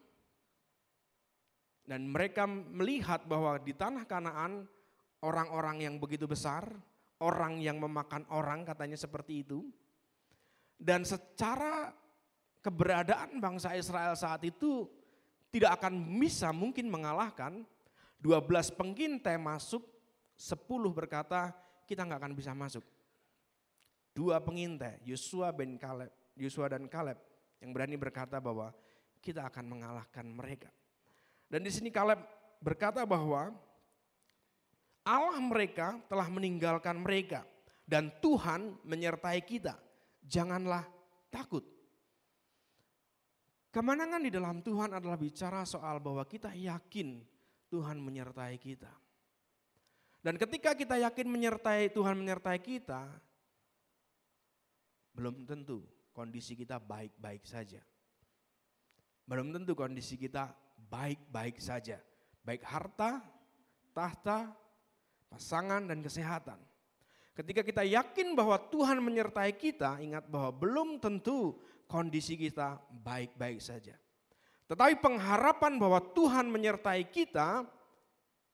dan 1.83 2.07
mereka 2.07 2.47
melihat 2.47 3.27
bahwa 3.27 3.59
di 3.59 3.75
tanah 3.75 4.07
Kanaan 4.07 4.63
orang-orang 5.19 5.83
yang 5.83 5.99
begitu 5.99 6.23
besar, 6.23 6.63
orang 7.23 7.61
yang 7.61 7.81
memakan 7.81 8.25
orang 8.33 8.65
katanya 8.67 8.97
seperti 8.97 9.45
itu. 9.45 9.65
Dan 10.77 11.01
secara 11.01 11.89
keberadaan 12.61 13.41
bangsa 13.41 13.73
Israel 13.73 14.13
saat 14.13 14.45
itu 14.45 14.85
tidak 15.49 15.81
akan 15.81 16.21
bisa 16.21 16.53
mungkin 16.53 16.91
mengalahkan 16.91 17.65
12 18.21 18.73
pengintai 18.77 19.41
masuk, 19.41 19.81
10 20.37 20.57
berkata 20.93 21.53
kita 21.87 22.03
nggak 22.03 22.19
akan 22.21 22.33
bisa 22.37 22.51
masuk. 22.53 22.83
Dua 24.11 24.41
pengintai, 24.41 24.97
Yosua 25.05 25.53
bin 25.53 25.77
Kaleb, 25.77 26.09
Yosua 26.33 26.73
dan 26.73 26.89
Kaleb 26.89 27.21
yang 27.61 27.69
berani 27.69 27.95
berkata 28.01 28.41
bahwa 28.41 28.73
kita 29.21 29.45
akan 29.45 29.65
mengalahkan 29.65 30.25
mereka. 30.25 30.73
Dan 31.45 31.61
di 31.61 31.69
sini 31.69 31.93
Kaleb 31.93 32.21
berkata 32.57 33.05
bahwa 33.05 33.53
Allah 35.07 35.39
mereka 35.39 35.95
telah 36.11 36.27
meninggalkan 36.27 36.99
mereka 36.99 37.47
dan 37.87 38.11
Tuhan 38.19 38.75
menyertai 38.83 39.39
kita. 39.47 39.79
Janganlah 40.27 40.83
takut. 41.31 41.63
Kemenangan 43.71 44.19
di 44.19 44.31
dalam 44.33 44.59
Tuhan 44.59 44.91
adalah 44.91 45.15
bicara 45.15 45.63
soal 45.63 46.03
bahwa 46.03 46.27
kita 46.27 46.51
yakin 46.51 47.23
Tuhan 47.71 48.03
menyertai 48.03 48.59
kita. 48.59 48.91
Dan 50.19 50.35
ketika 50.35 50.75
kita 50.75 50.99
yakin 50.99 51.27
menyertai 51.31 51.87
Tuhan 51.95 52.19
menyertai 52.19 52.59
kita, 52.59 53.07
belum 55.15 55.47
tentu 55.47 55.87
kondisi 56.11 56.51
kita 56.59 56.83
baik-baik 56.83 57.47
saja. 57.47 57.79
Belum 59.23 59.55
tentu 59.55 59.71
kondisi 59.71 60.19
kita 60.19 60.51
baik-baik 60.91 61.63
saja. 61.63 62.01
Baik 62.43 62.63
harta, 62.67 63.23
tahta, 63.95 64.51
pasangan 65.27 65.85
dan 65.85 65.99
kesehatan. 66.01 66.59
Ketika 67.37 67.61
kita 67.61 67.85
yakin 67.85 68.33
bahwa 68.33 68.57
Tuhan 68.57 68.97
menyertai 68.97 69.53
kita, 69.53 70.01
ingat 70.01 70.25
bahwa 70.25 70.49
belum 70.57 70.97
tentu 70.97 71.53
kondisi 71.85 72.33
kita 72.33 72.81
baik-baik 72.89 73.61
saja. 73.61 73.93
Tetapi 74.67 74.99
pengharapan 74.99 75.79
bahwa 75.79 76.01
Tuhan 76.01 76.49
menyertai 76.49 77.07
kita 77.07 77.63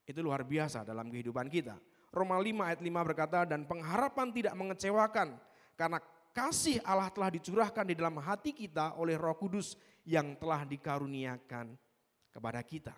itu 0.03 0.19
luar 0.19 0.43
biasa 0.43 0.83
dalam 0.83 1.07
kehidupan 1.07 1.47
kita. 1.47 1.79
Roma 2.13 2.37
5 2.37 2.69
ayat 2.69 2.81
5 2.83 3.07
berkata, 3.09 3.39
dan 3.47 3.65
pengharapan 3.65 4.29
tidak 4.29 4.53
mengecewakan 4.53 5.33
karena 5.73 5.97
kasih 6.35 6.77
Allah 6.85 7.09
telah 7.09 7.33
dicurahkan 7.33 7.87
di 7.89 7.97
dalam 7.97 8.21
hati 8.21 8.53
kita 8.53 8.93
oleh 9.01 9.17
roh 9.17 9.33
kudus 9.33 9.73
yang 10.05 10.37
telah 10.37 10.61
dikaruniakan 10.67 11.73
kepada 12.29 12.61
kita. 12.61 12.93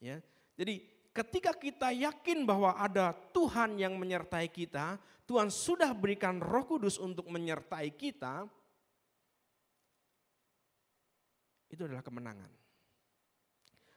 Ya, 0.00 0.20
Jadi 0.56 0.95
ketika 1.16 1.56
kita 1.56 1.88
yakin 1.96 2.44
bahwa 2.44 2.76
ada 2.76 3.16
Tuhan 3.32 3.80
yang 3.80 3.96
menyertai 3.96 4.52
kita, 4.52 5.00
Tuhan 5.24 5.48
sudah 5.48 5.96
berikan 5.96 6.36
roh 6.36 6.68
kudus 6.68 7.00
untuk 7.00 7.24
menyertai 7.32 7.88
kita, 7.96 8.44
itu 11.72 11.82
adalah 11.88 12.04
kemenangan. 12.04 12.52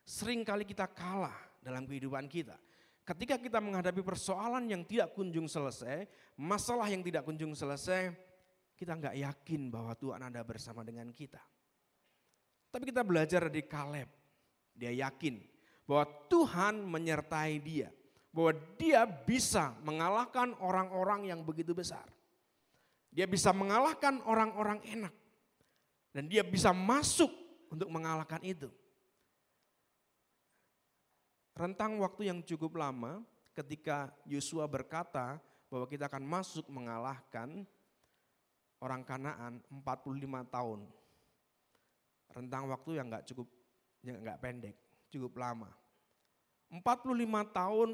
Seringkali 0.08 0.64
kita 0.64 0.88
kalah 0.90 1.36
dalam 1.60 1.84
kehidupan 1.84 2.32
kita. 2.32 2.56
Ketika 3.04 3.36
kita 3.36 3.60
menghadapi 3.60 4.00
persoalan 4.00 4.70
yang 4.72 4.88
tidak 4.88 5.12
kunjung 5.12 5.46
selesai, 5.46 6.08
masalah 6.40 6.88
yang 6.88 7.04
tidak 7.04 7.28
kunjung 7.28 7.52
selesai, 7.52 8.16
kita 8.80 8.96
nggak 8.96 9.18
yakin 9.20 9.68
bahwa 9.68 9.92
Tuhan 9.98 10.22
ada 10.24 10.42
bersama 10.46 10.88
dengan 10.88 11.12
kita. 11.12 11.42
Tapi 12.70 12.84
kita 12.86 13.02
belajar 13.04 13.50
dari 13.50 13.66
Kaleb. 13.66 14.10
Dia 14.78 14.94
yakin 15.10 15.59
bahwa 15.89 16.05
Tuhan 16.29 16.86
menyertai 16.86 17.58
dia. 17.58 17.89
Bahwa 18.29 18.53
dia 18.77 19.10
bisa 19.10 19.74
mengalahkan 19.81 20.53
orang-orang 20.62 21.34
yang 21.34 21.41
begitu 21.41 21.74
besar. 21.74 22.05
Dia 23.10 23.25
bisa 23.25 23.50
mengalahkan 23.50 24.22
orang-orang 24.22 24.86
enak. 24.86 25.13
Dan 26.13 26.29
dia 26.29 26.46
bisa 26.46 26.69
masuk 26.69 27.34
untuk 27.74 27.89
mengalahkan 27.89 28.38
itu 28.46 28.69
rentang 31.60 32.00
waktu 32.00 32.31
yang 32.31 32.39
cukup 32.39 32.79
lama 32.79 33.19
ketika 33.51 34.08
Yosua 34.24 34.63
berkata 34.63 35.43
bahwa 35.67 35.84
kita 35.91 36.08
akan 36.08 36.24
masuk 36.24 36.63
mengalahkan 36.72 37.67
orang 38.79 39.03
Kanaan 39.03 39.60
45 39.67 40.48
tahun. 40.48 40.79
Rentang 42.31 42.63
waktu 42.72 42.89
yang 42.96 43.12
enggak 43.12 43.27
cukup 43.27 43.51
yang 44.08 44.24
enggak 44.24 44.39
pendek, 44.39 44.75
cukup 45.10 45.42
lama. 45.42 45.70
45 46.70 47.18
tahun 47.50 47.89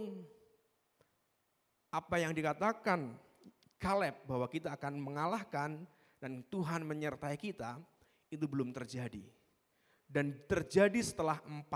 apa 1.96 2.16
yang 2.20 2.36
dikatakan 2.36 3.16
Kaleb 3.80 4.16
bahwa 4.28 4.48
kita 4.52 4.76
akan 4.76 5.00
mengalahkan 5.00 5.84
dan 6.20 6.44
Tuhan 6.48 6.84
menyertai 6.84 7.36
kita 7.40 7.80
itu 8.32 8.48
belum 8.48 8.76
terjadi. 8.76 9.24
Dan 10.06 10.36
terjadi 10.48 11.00
setelah 11.02 11.40
40 11.44 11.72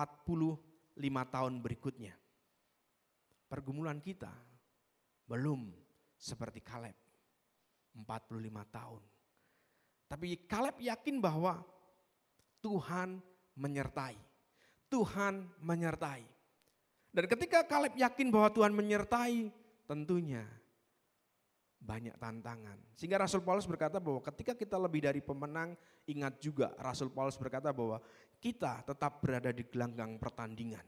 lima 1.00 1.24
tahun 1.28 1.60
berikutnya. 1.64 2.14
Pergumulan 3.50 3.98
kita 4.04 4.32
belum 5.26 5.72
seperti 6.20 6.60
Kaleb. 6.62 6.96
45 7.96 8.76
tahun. 8.76 9.02
Tapi 10.10 10.46
Kaleb 10.46 10.78
yakin 10.84 11.18
bahwa 11.20 11.64
Tuhan 12.64 13.20
menyertai. 13.56 14.29
Tuhan 14.90 15.46
menyertai. 15.62 16.26
Dan 17.10 17.26
ketika 17.26 17.66
Kaleb 17.66 17.98
yakin 17.98 18.30
bahwa 18.30 18.50
Tuhan 18.54 18.74
menyertai, 18.74 19.50
tentunya 19.90 20.46
banyak 21.80 22.14
tantangan. 22.20 22.78
Sehingga 22.94 23.18
Rasul 23.18 23.42
Paulus 23.42 23.66
berkata 23.66 23.98
bahwa 23.98 24.20
ketika 24.22 24.54
kita 24.54 24.76
lebih 24.76 25.02
dari 25.10 25.24
pemenang, 25.24 25.74
ingat 26.06 26.38
juga 26.38 26.76
Rasul 26.78 27.10
Paulus 27.10 27.40
berkata 27.40 27.74
bahwa 27.74 27.98
kita 28.38 28.84
tetap 28.84 29.24
berada 29.24 29.50
di 29.50 29.64
gelanggang 29.66 30.20
pertandingan. 30.20 30.84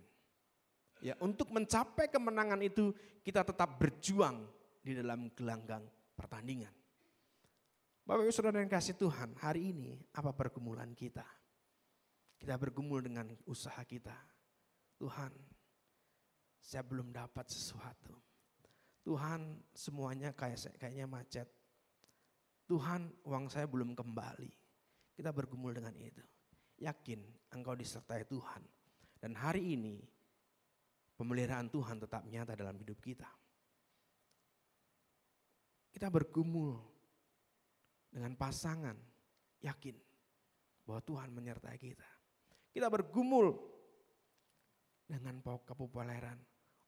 Ya, 1.01 1.17
untuk 1.17 1.50
mencapai 1.50 2.13
kemenangan 2.13 2.62
itu 2.62 2.93
kita 3.25 3.41
tetap 3.41 3.81
berjuang 3.81 4.46
di 4.86 4.93
dalam 4.93 5.34
gelanggang 5.34 5.81
pertandingan. 6.13 6.70
Bapak 8.05 8.22
Ibu 8.27 8.34
Saudara 8.34 8.62
yang 8.62 8.70
kasih 8.70 8.93
Tuhan, 8.98 9.34
hari 9.41 9.74
ini 9.74 9.98
apa 10.13 10.29
pergumulan 10.34 10.93
kita? 10.93 11.25
Kita 12.41 12.57
bergumul 12.57 13.05
dengan 13.05 13.29
usaha 13.45 13.77
kita. 13.86 14.17
Tuhan, 14.98 15.29
saya 16.57 16.81
belum 16.81 17.13
dapat 17.13 17.45
sesuatu. 17.45 18.17
Tuhan, 19.05 19.62
semuanya 19.77 20.33
kayak 20.33 20.57
kayaknya 20.81 21.05
macet. 21.05 21.45
Tuhan, 22.65 23.13
uang 23.29 23.45
saya 23.45 23.69
belum 23.69 23.93
kembali. 23.93 24.50
Kita 25.13 25.29
bergumul 25.29 25.77
dengan 25.77 25.93
itu. 26.01 26.25
Yakin 26.81 27.21
engkau 27.53 27.77
disertai 27.77 28.25
Tuhan. 28.25 28.65
Dan 29.21 29.38
hari 29.38 29.77
ini 29.77 30.01
pemeliharaan 31.13 31.69
Tuhan 31.69 32.01
tetap 32.01 32.25
nyata 32.25 32.57
dalam 32.57 32.74
hidup 32.81 32.98
kita. 32.98 33.29
Kita 35.93 36.10
bergumul 36.10 36.74
dengan 38.10 38.33
pasangan, 38.33 38.98
yakin 39.62 39.93
bahwa 40.89 41.05
Tuhan 41.05 41.29
menyertai 41.29 41.77
kita. 41.77 42.20
Kita 42.71 42.87
bergumul 42.87 43.51
dengan 45.07 45.43
kepopuleran. 45.43 46.39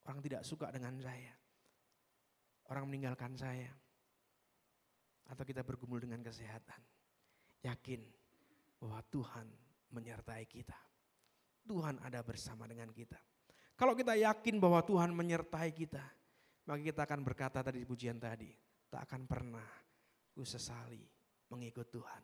Orang 0.03 0.19
tidak 0.23 0.47
suka 0.47 0.71
dengan 0.71 0.95
saya. 0.99 1.35
Orang 2.71 2.87
meninggalkan 2.87 3.35
saya. 3.35 3.71
Atau 5.27 5.43
kita 5.43 5.63
bergumul 5.63 6.03
dengan 6.03 6.23
kesehatan. 6.23 6.79
Yakin 7.63 8.03
bahwa 8.79 8.99
Tuhan 9.11 9.47
menyertai 9.91 10.43
kita. 10.47 10.75
Tuhan 11.63 11.99
ada 12.03 12.19
bersama 12.23 12.67
dengan 12.67 12.91
kita. 12.91 13.19
Kalau 13.79 13.95
kita 13.95 14.13
yakin 14.19 14.59
bahwa 14.59 14.83
Tuhan 14.83 15.15
menyertai 15.15 15.71
kita, 15.71 16.03
maka 16.67 16.79
kita 16.79 17.01
akan 17.07 17.19
berkata 17.23 17.59
tadi 17.63 17.83
pujian 17.87 18.19
tadi, 18.19 18.51
tak 18.91 19.07
akan 19.09 19.25
pernah 19.25 19.67
ku 20.35 20.43
sesali 20.43 21.01
mengikut 21.49 21.87
Tuhan. 21.89 22.23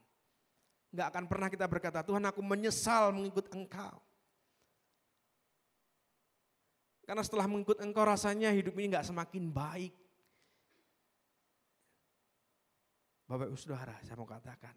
Enggak 0.90 1.08
akan 1.14 1.26
pernah 1.30 1.48
kita 1.54 1.66
berkata, 1.70 2.02
Tuhan 2.02 2.26
aku 2.26 2.42
menyesal 2.42 3.14
mengikut 3.14 3.46
engkau. 3.54 4.02
Karena 7.06 7.26
setelah 7.26 7.50
mengikut 7.50 7.82
engkau 7.82 8.06
rasanya 8.06 8.54
hidup 8.54 8.78
ini 8.78 8.94
enggak 8.94 9.06
semakin 9.06 9.50
baik. 9.50 9.94
Bapak 13.30 13.50
ibu 13.50 13.58
saudara 13.58 13.94
saya 14.02 14.18
mau 14.18 14.26
katakan. 14.26 14.74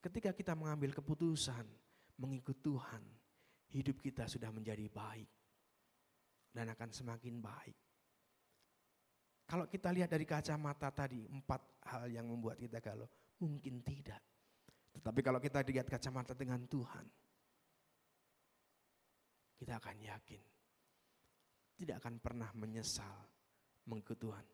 Ketika 0.00 0.36
kita 0.36 0.52
mengambil 0.52 0.92
keputusan 0.96 1.64
mengikut 2.20 2.60
Tuhan, 2.60 3.00
hidup 3.72 4.00
kita 4.00 4.28
sudah 4.28 4.48
menjadi 4.52 4.88
baik. 4.88 5.28
Dan 6.52 6.72
akan 6.72 6.92
semakin 6.92 7.40
baik. 7.40 7.76
Kalau 9.44 9.68
kita 9.68 9.92
lihat 9.92 10.08
dari 10.08 10.24
kacamata 10.24 10.88
tadi, 10.88 11.28
empat 11.28 11.84
hal 11.92 12.08
yang 12.08 12.24
membuat 12.24 12.56
kita 12.56 12.80
galau, 12.80 13.08
mungkin 13.40 13.84
tidak. 13.84 14.33
Tetapi 14.94 15.20
kalau 15.20 15.42
kita 15.42 15.60
lihat 15.66 15.90
kacamata 15.90 16.32
dengan 16.38 16.62
Tuhan, 16.70 17.06
kita 19.58 19.78
akan 19.82 19.96
yakin. 19.98 20.42
Tidak 21.74 21.98
akan 21.98 22.22
pernah 22.22 22.50
menyesal 22.54 23.26
mengikut 23.90 24.14
Tuhan. 24.14 24.46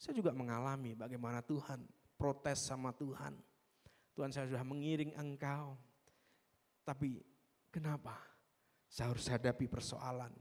Saya 0.00 0.16
juga 0.16 0.32
mengalami 0.32 0.96
bagaimana 0.96 1.44
Tuhan 1.44 1.84
protes 2.16 2.64
sama 2.64 2.96
Tuhan. 2.96 3.36
Tuhan 4.16 4.30
saya 4.32 4.48
sudah 4.48 4.64
mengiring 4.64 5.12
engkau. 5.14 5.76
Tapi 6.82 7.20
kenapa 7.70 8.16
saya 8.88 9.12
harus 9.12 9.28
hadapi 9.28 9.68
persoalan 9.70 10.32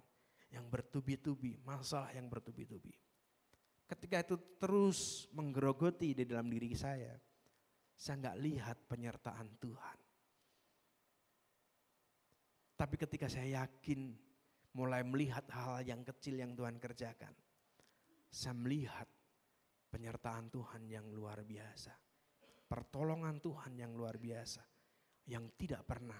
yang 0.51 0.67
bertubi-tubi, 0.67 1.59
masalah 1.63 2.11
yang 2.11 2.27
bertubi-tubi. 2.27 2.91
Ketika 3.87 4.23
itu 4.23 4.35
terus 4.59 5.27
menggerogoti 5.35 6.15
di 6.15 6.23
dalam 6.23 6.47
diri 6.47 6.71
saya, 6.75 7.15
saya 8.01 8.17
nggak 8.17 8.39
lihat 8.41 8.77
penyertaan 8.89 9.61
Tuhan. 9.61 9.97
Tapi 12.73 12.95
ketika 12.97 13.29
saya 13.29 13.61
yakin 13.61 14.09
mulai 14.73 15.05
melihat 15.05 15.45
hal 15.53 15.85
yang 15.85 16.01
kecil 16.01 16.41
yang 16.41 16.57
Tuhan 16.57 16.81
kerjakan, 16.81 17.29
saya 18.25 18.57
melihat 18.57 19.05
penyertaan 19.93 20.49
Tuhan 20.49 20.89
yang 20.89 21.13
luar 21.13 21.45
biasa. 21.45 21.93
Pertolongan 22.65 23.37
Tuhan 23.37 23.77
yang 23.77 23.93
luar 23.93 24.17
biasa. 24.17 24.65
Yang 25.29 25.53
tidak 25.61 25.85
pernah 25.85 26.17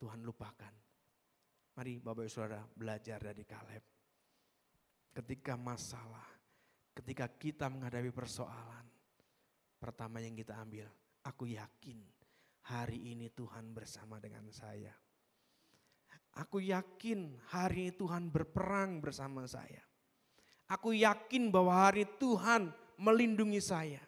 Tuhan 0.00 0.24
lupakan. 0.24 0.74
Mari 1.76 2.00
Bapak 2.00 2.24
Ibu 2.24 2.32
Saudara 2.32 2.64
belajar 2.64 3.20
dari 3.20 3.44
Kaleb. 3.44 3.84
Ketika 5.12 5.60
masalah, 5.60 6.24
ketika 6.96 7.28
kita 7.36 7.68
menghadapi 7.68 8.08
persoalan, 8.08 8.97
Pertama 9.78 10.18
yang 10.18 10.34
kita 10.34 10.58
ambil, 10.58 10.90
aku 11.22 11.54
yakin 11.54 12.02
hari 12.66 13.14
ini 13.14 13.30
Tuhan 13.30 13.70
bersama 13.70 14.18
dengan 14.18 14.44
saya. 14.50 14.90
Aku 16.38 16.58
yakin 16.62 17.38
hari 17.50 17.88
ini 17.88 17.92
Tuhan 17.94 18.30
berperang 18.30 18.98
bersama 18.98 19.46
saya. 19.46 19.82
Aku 20.68 20.92
yakin 20.92 21.48
bahwa 21.48 21.88
hari 21.88 22.04
Tuhan 22.20 22.74
melindungi 23.00 23.62
saya. 23.62 24.02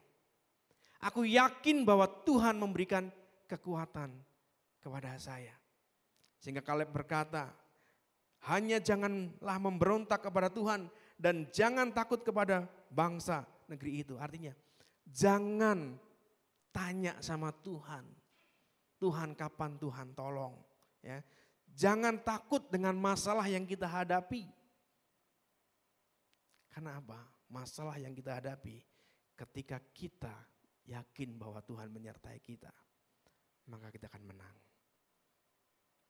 Aku 1.00 1.24
yakin 1.24 1.88
bahwa 1.88 2.04
Tuhan 2.28 2.60
memberikan 2.60 3.08
kekuatan 3.48 4.12
kepada 4.84 5.16
saya. 5.16 5.56
Sehingga 6.36 6.60
Kaleb 6.60 6.92
berkata, 6.92 7.48
hanya 8.48 8.80
janganlah 8.80 9.58
memberontak 9.60 10.20
kepada 10.24 10.52
Tuhan 10.52 10.88
dan 11.20 11.48
jangan 11.52 11.92
takut 11.92 12.20
kepada 12.24 12.68
bangsa 12.88 13.44
negeri 13.68 14.04
itu. 14.04 14.16
Artinya 14.16 14.52
Jangan 15.10 15.98
tanya 16.70 17.18
sama 17.18 17.50
Tuhan. 17.50 18.06
Tuhan 19.00 19.34
kapan 19.34 19.80
Tuhan 19.80 20.14
tolong. 20.14 20.54
Ya. 21.02 21.24
Jangan 21.74 22.20
takut 22.20 22.66
dengan 22.68 22.94
masalah 22.98 23.46
yang 23.48 23.64
kita 23.64 23.88
hadapi. 23.88 24.46
Karena 26.70 27.00
apa? 27.00 27.18
Masalah 27.50 27.98
yang 27.98 28.14
kita 28.14 28.38
hadapi 28.38 28.78
ketika 29.34 29.82
kita 29.90 30.34
yakin 30.86 31.34
bahwa 31.40 31.64
Tuhan 31.64 31.90
menyertai 31.90 32.38
kita, 32.44 32.70
maka 33.72 33.90
kita 33.90 34.06
akan 34.06 34.24
menang. 34.28 34.56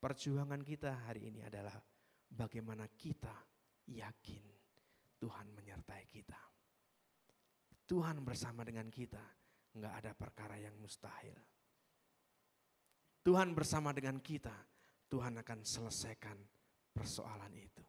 Perjuangan 0.01 0.61
kita 0.65 1.09
hari 1.09 1.29
ini 1.29 1.45
adalah 1.45 1.77
bagaimana 2.29 2.89
kita 2.91 3.33
yakin 3.93 4.45
Tuhan 5.21 5.47
menyertai 5.53 6.05
kita. 6.09 6.50
Tuhan 7.91 8.23
bersama 8.23 8.63
dengan 8.63 8.87
kita, 8.87 9.19
nggak 9.75 9.95
ada 9.99 10.15
perkara 10.15 10.55
yang 10.55 10.79
mustahil. 10.79 11.35
Tuhan 13.27 13.51
bersama 13.51 13.91
dengan 13.91 14.23
kita, 14.23 14.55
Tuhan 15.11 15.35
akan 15.43 15.67
selesaikan 15.67 16.39
persoalan 16.95 17.51
itu. 17.59 17.83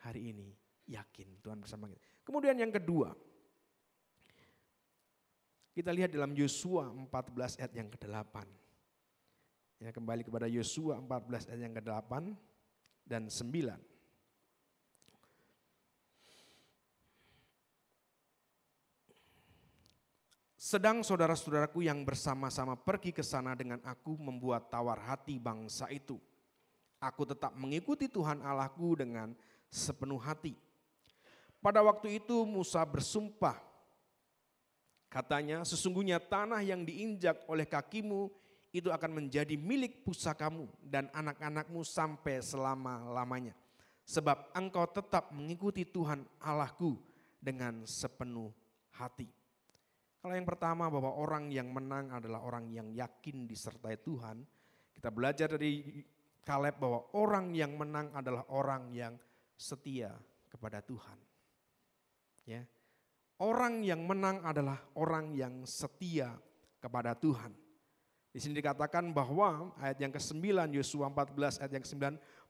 Hari 0.00 0.32
ini 0.32 0.48
yakin 0.88 1.44
Tuhan 1.44 1.60
bersama 1.60 1.92
kita. 1.92 2.00
Kemudian 2.24 2.56
yang 2.56 2.72
kedua, 2.72 3.12
kita 5.76 5.92
lihat 5.92 6.08
dalam 6.08 6.32
Yosua 6.32 6.88
14 6.88 7.60
ayat 7.60 7.72
yang 7.76 7.92
ke-8. 7.92 8.36
Ya, 9.84 9.92
kembali 9.92 10.24
kepada 10.24 10.48
Yosua 10.48 10.96
14 11.04 11.52
ayat 11.52 11.60
yang 11.68 11.76
ke-8 11.76 12.12
dan 13.04 13.28
9. 13.28 13.91
Sedang 20.72 21.04
saudara-saudaraku 21.04 21.84
yang 21.84 22.00
bersama-sama 22.00 22.80
pergi 22.80 23.12
ke 23.12 23.20
sana 23.20 23.52
dengan 23.52 23.76
aku 23.84 24.16
membuat 24.16 24.72
tawar 24.72 25.04
hati 25.04 25.36
bangsa 25.36 25.84
itu. 25.92 26.16
Aku 26.96 27.28
tetap 27.28 27.52
mengikuti 27.60 28.08
Tuhan 28.08 28.40
Allahku 28.40 28.96
dengan 28.96 29.36
sepenuh 29.68 30.16
hati. 30.16 30.56
Pada 31.60 31.84
waktu 31.84 32.16
itu 32.16 32.48
Musa 32.48 32.80
bersumpah. 32.88 33.60
Katanya 35.12 35.60
sesungguhnya 35.60 36.16
tanah 36.16 36.64
yang 36.64 36.88
diinjak 36.88 37.44
oleh 37.52 37.68
kakimu 37.68 38.32
itu 38.72 38.88
akan 38.88 39.12
menjadi 39.12 39.52
milik 39.60 40.00
pusakamu 40.08 40.72
dan 40.80 41.12
anak-anakmu 41.12 41.84
sampai 41.84 42.40
selama-lamanya. 42.40 43.52
Sebab 44.08 44.56
engkau 44.56 44.88
tetap 44.88 45.36
mengikuti 45.36 45.84
Tuhan 45.84 46.24
Allahku 46.40 46.96
dengan 47.44 47.84
sepenuh 47.84 48.48
hati. 48.96 49.41
Kalau 50.22 50.38
yang 50.38 50.46
pertama 50.46 50.86
bahwa 50.86 51.18
orang 51.18 51.50
yang 51.50 51.66
menang 51.74 52.14
adalah 52.14 52.46
orang 52.46 52.70
yang 52.70 52.94
yakin 52.94 53.50
disertai 53.50 53.98
Tuhan. 53.98 54.46
Kita 54.94 55.10
belajar 55.10 55.50
dari 55.50 55.98
Kaleb 56.46 56.78
bahwa 56.78 57.10
orang 57.18 57.50
yang 57.50 57.74
menang 57.74 58.14
adalah 58.14 58.46
orang 58.54 58.94
yang 58.94 59.18
setia 59.58 60.14
kepada 60.46 60.78
Tuhan. 60.78 61.18
Ya. 62.46 62.62
Orang 63.42 63.82
yang 63.82 64.06
menang 64.06 64.46
adalah 64.46 64.78
orang 64.94 65.34
yang 65.34 65.66
setia 65.66 66.30
kepada 66.78 67.18
Tuhan. 67.18 67.50
Di 68.30 68.38
sini 68.38 68.62
dikatakan 68.62 69.10
bahwa 69.10 69.74
ayat 69.82 69.98
yang 69.98 70.14
ke-9 70.14 70.70
Yosua 70.78 71.10
14 71.10 71.66
ayat 71.66 71.72
yang 71.74 71.82
ke-9 71.82 71.98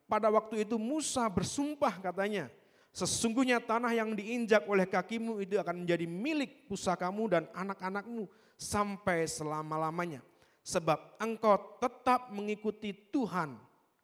pada 0.04 0.28
waktu 0.28 0.68
itu 0.68 0.76
Musa 0.76 1.24
bersumpah 1.32 1.98
katanya 2.04 2.52
Sesungguhnya 2.92 3.56
tanah 3.56 3.96
yang 3.96 4.12
diinjak 4.12 4.68
oleh 4.68 4.84
kakimu 4.84 5.40
itu 5.40 5.56
akan 5.56 5.84
menjadi 5.84 6.04
milik 6.04 6.68
pusakamu 6.68 7.24
dan 7.24 7.48
anak-anakmu 7.56 8.28
sampai 8.60 9.24
selama-lamanya. 9.24 10.20
Sebab 10.60 11.16
engkau 11.16 11.80
tetap 11.80 12.28
mengikuti 12.30 12.92
Tuhan 12.92 13.56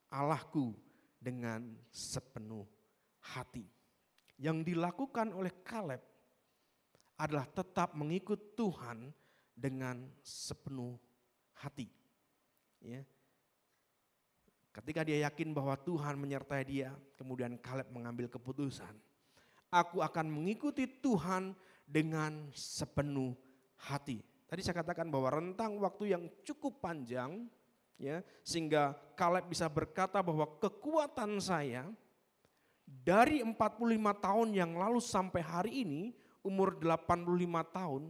Allahku 0.08 0.72
dengan 1.20 1.76
sepenuh 1.92 2.64
hati. 3.36 3.68
Yang 4.40 4.72
dilakukan 4.72 5.36
oleh 5.36 5.52
Kaleb 5.60 6.00
adalah 7.20 7.44
tetap 7.44 7.92
mengikut 7.92 8.56
Tuhan 8.56 9.12
dengan 9.52 10.00
sepenuh 10.24 10.96
hati. 11.60 11.90
Ya. 12.80 13.02
Ketika 14.78 15.02
dia 15.02 15.26
yakin 15.26 15.50
bahwa 15.50 15.74
Tuhan 15.74 16.14
menyertai 16.14 16.62
dia, 16.62 16.94
kemudian 17.18 17.58
Kaleb 17.58 17.90
mengambil 17.90 18.30
keputusan. 18.30 18.94
Aku 19.74 20.06
akan 20.06 20.30
mengikuti 20.30 20.86
Tuhan 20.86 21.50
dengan 21.82 22.46
sepenuh 22.54 23.34
hati. 23.74 24.22
Tadi 24.46 24.60
saya 24.62 24.78
katakan 24.78 25.10
bahwa 25.10 25.34
rentang 25.34 25.82
waktu 25.82 26.14
yang 26.14 26.30
cukup 26.46 26.78
panjang, 26.78 27.50
ya, 27.98 28.22
sehingga 28.46 28.94
Kaleb 29.18 29.50
bisa 29.50 29.66
berkata 29.66 30.22
bahwa 30.22 30.46
kekuatan 30.62 31.42
saya 31.42 31.90
dari 32.86 33.42
45 33.42 33.58
tahun 34.22 34.48
yang 34.54 34.78
lalu 34.78 35.02
sampai 35.02 35.42
hari 35.42 35.72
ini, 35.82 36.14
umur 36.46 36.78
85 36.78 37.26
tahun, 37.74 38.02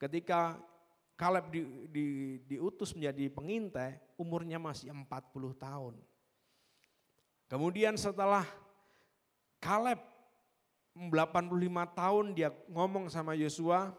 ketika 0.00 0.56
Kaleb 1.16 1.48
di, 1.48 1.60
di, 1.88 2.06
diutus 2.44 2.92
menjadi 2.92 3.32
pengintai, 3.32 3.96
umurnya 4.20 4.60
masih 4.60 4.92
40 4.92 5.08
tahun. 5.56 5.96
Kemudian 7.48 7.96
setelah 7.96 8.44
Kaleb 9.56 9.96
85 10.92 11.56
tahun 11.96 12.24
dia 12.36 12.52
ngomong 12.68 13.08
sama 13.08 13.32
Yosua, 13.32 13.96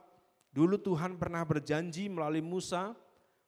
dulu 0.54 0.78
Tuhan 0.78 1.18
pernah 1.18 1.42
berjanji 1.42 2.06
melalui 2.06 2.46
Musa 2.46 2.94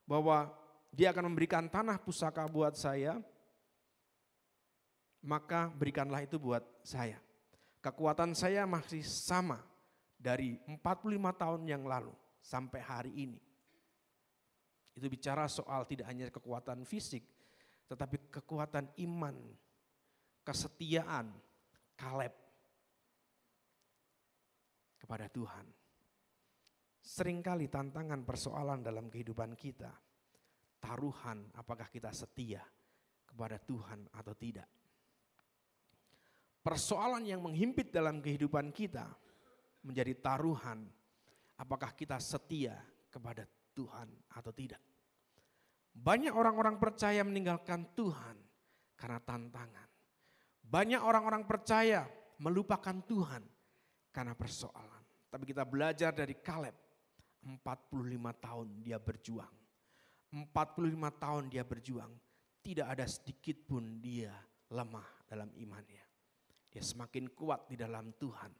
bahwa 0.09 0.49
dia 0.89 1.13
akan 1.13 1.29
memberikan 1.29 1.69
tanah 1.69 2.01
pusaka 2.01 2.49
buat 2.49 2.73
saya, 2.73 3.21
maka 5.21 5.69
berikanlah 5.77 6.25
itu 6.25 6.41
buat 6.41 6.65
saya. 6.81 7.21
Kekuatan 7.85 8.33
saya 8.33 8.65
masih 8.65 9.05
sama 9.05 9.61
dari 10.17 10.57
45 10.65 11.15
tahun 11.37 11.61
yang 11.69 11.85
lalu 11.85 12.11
sampai 12.41 12.81
hari 12.81 13.13
ini. 13.13 13.48
Itu 14.99 15.07
bicara 15.07 15.47
soal 15.47 15.87
tidak 15.87 16.11
hanya 16.11 16.27
kekuatan 16.27 16.83
fisik, 16.83 17.23
tetapi 17.87 18.27
kekuatan 18.27 18.99
iman, 19.07 19.35
kesetiaan, 20.43 21.31
Kaleb 21.95 22.35
kepada 24.99 25.31
Tuhan. 25.31 25.67
Seringkali 26.99 27.71
tantangan 27.71 28.27
persoalan 28.27 28.83
dalam 28.83 29.07
kehidupan 29.07 29.55
kita, 29.55 29.91
taruhan 30.83 31.47
apakah 31.55 31.87
kita 31.87 32.11
setia 32.11 32.59
kepada 33.23 33.55
Tuhan 33.59 34.03
atau 34.15 34.35
tidak. 34.35 34.67
Persoalan 36.59 37.23
yang 37.23 37.39
menghimpit 37.39 37.91
dalam 37.91 38.19
kehidupan 38.19 38.75
kita 38.75 39.07
menjadi 39.83 40.11
taruhan 40.19 40.83
apakah 41.55 41.95
kita 41.95 42.19
setia 42.19 42.75
kepada 43.11 43.47
atau 44.33 44.51
tidak. 44.51 44.81
Banyak 45.93 46.31
orang-orang 46.31 46.79
percaya 46.79 47.21
meninggalkan 47.23 47.91
Tuhan 47.95 48.37
karena 48.95 49.19
tantangan. 49.23 49.89
Banyak 50.63 51.01
orang-orang 51.01 51.43
percaya 51.43 52.07
melupakan 52.39 52.95
Tuhan 53.03 53.43
karena 54.13 54.33
persoalan. 54.35 55.03
Tapi 55.29 55.43
kita 55.45 55.67
belajar 55.67 56.15
dari 56.15 56.39
Kaleb, 56.39 56.73
45 57.45 57.63
tahun 58.41 58.67
dia 58.81 58.97
berjuang. 58.97 59.55
45 60.29 60.53
tahun 61.17 61.43
dia 61.49 61.65
berjuang, 61.65 62.11
tidak 62.61 62.87
ada 62.93 63.05
sedikit 63.09 63.57
pun 63.65 63.97
dia 63.97 64.29
lemah 64.69 65.25
dalam 65.25 65.49
imannya. 65.57 66.05
Dia 66.69 66.85
semakin 66.85 67.33
kuat 67.33 67.65
di 67.65 67.75
dalam 67.77 68.13
Tuhan. 68.13 68.51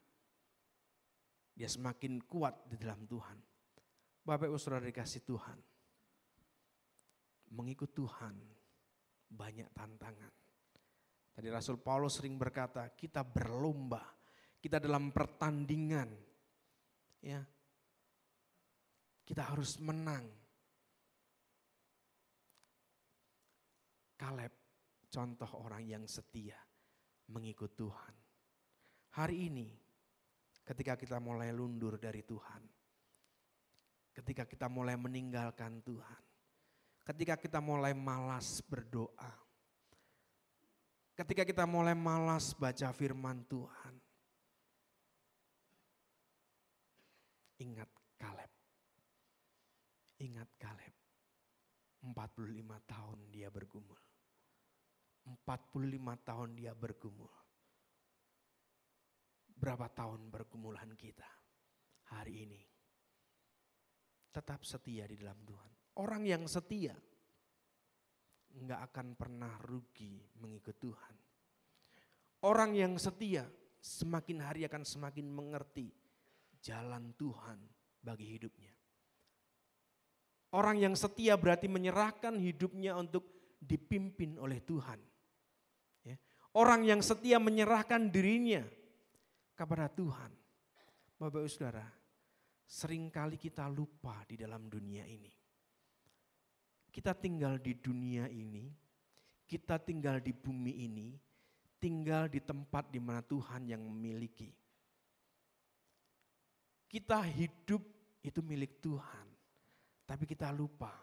Dia 1.53 1.69
semakin 1.69 2.25
kuat 2.25 2.65
di 2.65 2.75
dalam 2.82 3.05
Tuhan. 3.05 3.38
Bapak 4.23 4.45
Ibu 4.47 4.58
Saudara 4.60 4.86
dikasih 4.86 5.25
Tuhan 5.25 5.60
mengikut 7.53 7.89
Tuhan 7.93 8.36
banyak 9.29 9.69
tantangan. 9.73 10.34
Tadi 11.34 11.47
Rasul 11.47 11.79
Paulus 11.79 12.19
sering 12.19 12.36
berkata, 12.36 12.84
kita 12.91 13.23
berlomba, 13.23 14.03
kita 14.60 14.82
dalam 14.82 15.13
pertandingan. 15.15 16.10
Ya. 17.23 17.41
Kita 19.23 19.45
harus 19.53 19.77
menang. 19.79 20.25
Kaleb 24.19 24.51
contoh 25.08 25.47
orang 25.63 25.88
yang 25.88 26.03
setia 26.03 26.60
mengikut 27.32 27.71
Tuhan. 27.71 28.15
Hari 29.15 29.47
ini 29.47 29.69
ketika 30.67 30.99
kita 30.99 31.23
mulai 31.23 31.55
lundur 31.55 31.95
dari 31.95 32.19
Tuhan, 32.27 32.62
ketika 34.19 34.43
kita 34.43 34.67
mulai 34.67 34.99
meninggalkan 34.99 35.79
Tuhan, 35.79 36.21
ketika 37.08 37.39
kita 37.39 37.63
mulai 37.63 37.95
malas 37.95 38.60
berdoa, 38.67 39.32
ketika 41.15 41.47
kita 41.47 41.63
mulai 41.63 41.95
malas 41.95 42.51
baca 42.51 42.91
firman 42.91 43.47
Tuhan. 43.47 43.95
Ingat 47.60 47.91
Kaleb. 48.15 48.51
Ingat 50.23 50.47
Kaleb. 50.55 50.95
45 52.03 52.79
tahun 52.88 53.19
dia 53.36 53.51
bergumul. 53.51 53.99
45 55.43 56.15
tahun 56.23 56.49
dia 56.55 56.71
bergumul. 56.71 57.32
Berapa 59.60 59.91
tahun 59.91 60.32
bergumulan 60.32 60.95
kita 60.95 61.27
hari 62.15 62.47
ini? 62.47 62.68
Tetap 64.29 64.61
setia 64.61 65.09
di 65.09 65.17
dalam 65.17 65.37
Tuhan. 65.43 65.71
Orang 65.99 66.23
yang 66.23 66.45
setia 66.45 66.93
nggak 68.49 68.81
akan 68.91 69.07
pernah 69.13 69.53
rugi 69.65 70.21
mengikut 70.41 70.77
Tuhan. 70.77 71.15
Orang 72.45 72.71
yang 72.73 72.95
setia 72.95 73.43
semakin 73.79 74.39
hari 74.39 74.61
akan 74.63 74.83
semakin 74.87 75.27
mengerti 75.27 75.91
jalan 76.63 77.11
Tuhan 77.19 77.59
bagi 77.99 78.27
hidupnya. 78.35 78.71
Orang 80.49 80.81
yang 80.81 80.97
setia 80.97 81.37
berarti 81.37 81.69
menyerahkan 81.69 82.33
hidupnya 82.41 82.97
untuk 82.97 83.53
dipimpin 83.61 84.39
oleh 84.41 84.63
Tuhan. 84.63 84.97
Ya. 86.07 86.17
Orang 86.57 86.87
yang 86.87 87.05
setia 87.05 87.37
menyerahkan 87.37 88.09
dirinya 88.09 88.65
kepada 89.53 89.91
Tuhan. 89.93 90.31
Bapak 91.19 91.43
Ibu 91.43 91.51
Saudara, 91.51 91.85
sering 92.69 93.10
kali 93.10 93.41
kita 93.41 93.65
lupa 93.65 94.21
di 94.29 94.38
dalam 94.38 94.69
dunia 94.69 95.01
ini. 95.10 95.34
Kita 96.93 97.17
tinggal 97.17 97.58
di 97.58 97.73
dunia 97.73 98.29
ini, 98.29 98.69
kita 99.49 99.82
tinggal 99.82 100.21
di 100.21 100.29
bumi 100.29 100.86
ini, 100.86 101.17
tinggal 101.82 102.29
di 102.29 102.38
tempat 102.38 102.93
di 102.93 103.01
mana 103.01 103.25
Tuhan 103.25 103.65
yang 103.65 103.82
memiliki. 103.82 104.53
Kita 106.86 107.25
hidup 107.25 107.82
itu 108.21 108.41
milik 108.45 108.77
Tuhan, 108.82 109.27
tapi 110.05 110.29
kita 110.29 110.53
lupa. 110.53 110.93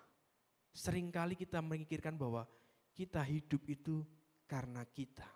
Seringkali 0.71 1.35
kita 1.35 1.59
memikirkan 1.63 2.15
bahwa 2.15 2.47
kita 2.95 3.23
hidup 3.27 3.63
itu 3.67 4.07
karena 4.47 4.87
kita. 4.87 5.36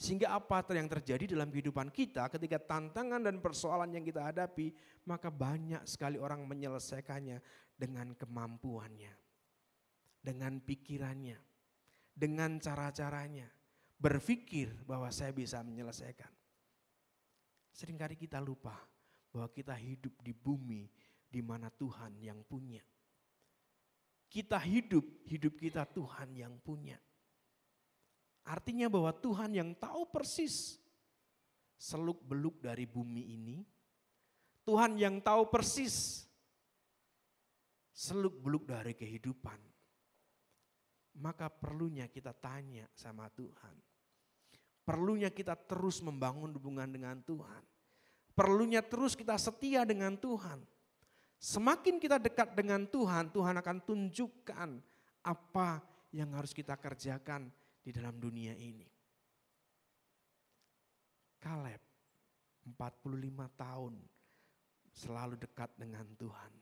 Sehingga 0.00 0.32
apa 0.32 0.64
yang 0.72 0.88
terjadi 0.88 1.36
dalam 1.36 1.52
kehidupan 1.52 1.92
kita 1.92 2.32
ketika 2.32 2.56
tantangan 2.56 3.20
dan 3.20 3.36
persoalan 3.36 3.92
yang 3.92 4.00
kita 4.00 4.24
hadapi, 4.24 4.72
maka 5.04 5.28
banyak 5.28 5.84
sekali 5.84 6.16
orang 6.16 6.48
menyelesaikannya 6.48 7.36
dengan 7.76 8.16
kemampuannya, 8.16 9.12
dengan 10.24 10.56
pikirannya, 10.64 11.36
dengan 12.16 12.56
cara-caranya. 12.56 13.44
Berpikir 14.00 14.72
bahwa 14.88 15.12
saya 15.12 15.36
bisa 15.36 15.60
menyelesaikan. 15.60 16.32
Seringkali 17.76 18.16
kita 18.16 18.40
lupa 18.40 18.80
bahwa 19.28 19.52
kita 19.52 19.76
hidup 19.76 20.16
di 20.24 20.32
bumi 20.32 20.88
di 21.28 21.44
mana 21.44 21.68
Tuhan 21.68 22.16
yang 22.16 22.40
punya. 22.48 22.80
Kita 24.32 24.56
hidup, 24.64 25.28
hidup 25.28 25.60
kita 25.60 25.84
Tuhan 25.84 26.32
yang 26.32 26.56
punya. 26.64 26.96
Artinya 28.50 28.90
bahwa 28.90 29.14
Tuhan 29.14 29.54
yang 29.54 29.70
tahu 29.78 30.10
persis 30.10 30.74
seluk 31.78 32.18
beluk 32.26 32.58
dari 32.58 32.82
bumi 32.82 33.38
ini. 33.38 33.58
Tuhan 34.66 34.98
yang 34.98 35.22
tahu 35.22 35.46
persis 35.48 36.26
seluk-beluk 37.94 38.68
dari 38.68 38.94
kehidupan, 38.94 39.58
maka 41.18 41.48
perlunya 41.48 42.06
kita 42.06 42.30
tanya 42.36 42.86
sama 42.92 43.26
Tuhan. 43.32 43.74
Perlunya 44.84 45.30
kita 45.30 45.54
terus 45.54 46.02
membangun 46.02 46.50
hubungan 46.54 46.86
dengan 46.90 47.18
Tuhan. 47.22 47.62
Perlunya 48.34 48.82
terus 48.82 49.14
kita 49.14 49.38
setia 49.38 49.82
dengan 49.86 50.14
Tuhan. 50.18 50.62
Semakin 51.40 51.96
kita 51.96 52.20
dekat 52.20 52.52
dengan 52.52 52.84
Tuhan, 52.84 53.32
Tuhan 53.32 53.56
akan 53.58 53.78
tunjukkan 53.80 54.70
apa 55.24 55.80
yang 56.12 56.34
harus 56.36 56.52
kita 56.52 56.76
kerjakan 56.76 57.48
di 57.80 57.90
dalam 57.90 58.16
dunia 58.20 58.52
ini. 58.56 58.86
Kaleb 61.40 61.80
45 62.76 63.48
tahun 63.56 63.94
selalu 64.92 65.40
dekat 65.40 65.72
dengan 65.80 66.04
Tuhan. 66.20 66.52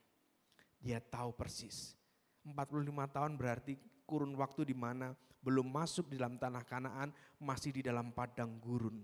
Dia 0.78 1.02
tahu 1.02 1.34
persis. 1.34 1.98
45 2.46 2.86
tahun 3.10 3.32
berarti 3.34 3.74
kurun 4.06 4.38
waktu 4.38 4.70
di 4.70 4.76
mana 4.78 5.12
belum 5.42 5.66
masuk 5.66 6.10
di 6.10 6.16
dalam 6.16 6.38
tanah 6.38 6.62
kanaan, 6.62 7.10
masih 7.42 7.74
di 7.74 7.82
dalam 7.82 8.14
padang 8.14 8.58
gurun. 8.62 9.02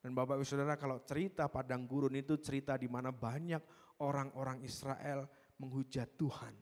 Dan 0.00 0.16
Bapak 0.16 0.40
Ibu 0.40 0.48
Saudara 0.48 0.80
kalau 0.80 1.04
cerita 1.04 1.44
padang 1.52 1.84
gurun 1.84 2.16
itu 2.16 2.40
cerita 2.40 2.72
di 2.80 2.88
mana 2.88 3.12
banyak 3.12 3.60
orang-orang 4.00 4.64
Israel 4.64 5.28
menghujat 5.60 6.16
Tuhan. 6.16 6.56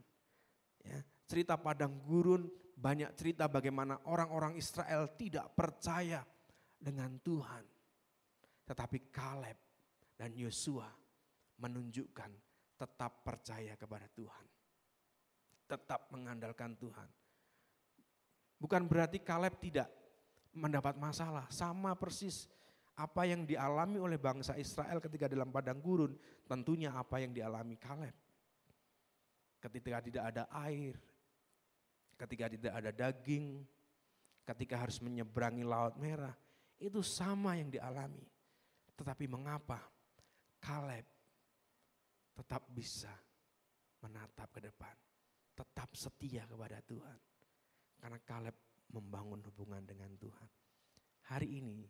Ya, 0.83 0.99
cerita 1.31 1.55
padang 1.55 2.03
gurun 2.03 2.51
banyak 2.79 3.11
cerita 3.19 3.51
bagaimana 3.51 4.07
orang-orang 4.07 4.55
Israel 4.55 5.11
tidak 5.19 5.51
percaya 5.59 6.23
dengan 6.79 7.19
Tuhan. 7.19 7.65
Tetapi 8.63 9.11
Kaleb 9.11 9.59
dan 10.15 10.31
Yosua 10.39 10.87
menunjukkan 11.59 12.31
tetap 12.79 13.27
percaya 13.27 13.75
kepada 13.75 14.07
Tuhan. 14.15 14.47
Tetap 15.67 16.07
mengandalkan 16.15 16.79
Tuhan. 16.79 17.09
Bukan 18.63 18.87
berarti 18.87 19.19
Kaleb 19.27 19.59
tidak 19.59 19.91
mendapat 20.55 20.95
masalah, 20.95 21.51
sama 21.51 21.99
persis 21.99 22.47
apa 22.99 23.27
yang 23.27 23.47
dialami 23.47 23.99
oleh 24.03 24.19
bangsa 24.19 24.59
Israel 24.59 24.99
ketika 24.99 25.31
dalam 25.31 25.51
padang 25.55 25.79
gurun, 25.79 26.15
tentunya 26.47 26.95
apa 26.95 27.23
yang 27.23 27.35
dialami 27.35 27.79
Kaleb. 27.79 28.15
Ketika 29.59 29.99
tidak 30.03 30.25
ada 30.35 30.47
air, 30.67 30.95
ketika 32.19 32.51
tidak 32.51 32.73
ada 32.75 32.91
daging, 32.91 33.63
ketika 34.43 34.75
harus 34.83 34.99
menyeberangi 34.99 35.63
laut 35.63 35.95
merah, 35.97 36.35
itu 36.83 36.99
sama 37.01 37.55
yang 37.55 37.71
dialami. 37.71 38.27
Tetapi 38.99 39.25
mengapa 39.31 39.79
Kaleb 40.59 41.07
tetap 42.35 42.67
bisa 42.67 43.15
menatap 44.03 44.51
ke 44.51 44.61
depan, 44.67 44.95
tetap 45.55 45.95
setia 45.95 46.43
kepada 46.51 46.83
Tuhan. 46.83 47.19
Karena 47.99 48.19
Kaleb 48.27 48.57
membangun 48.91 49.39
hubungan 49.47 49.83
dengan 49.87 50.11
Tuhan. 50.19 50.51
Hari 51.31 51.49
ini 51.61 51.87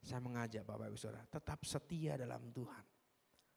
saya 0.00 0.22
mengajak 0.22 0.62
Bapak 0.62 0.88
Ibu 0.88 0.98
Saudara 1.00 1.26
tetap 1.28 1.66
setia 1.66 2.16
dalam 2.16 2.48
Tuhan. 2.54 2.84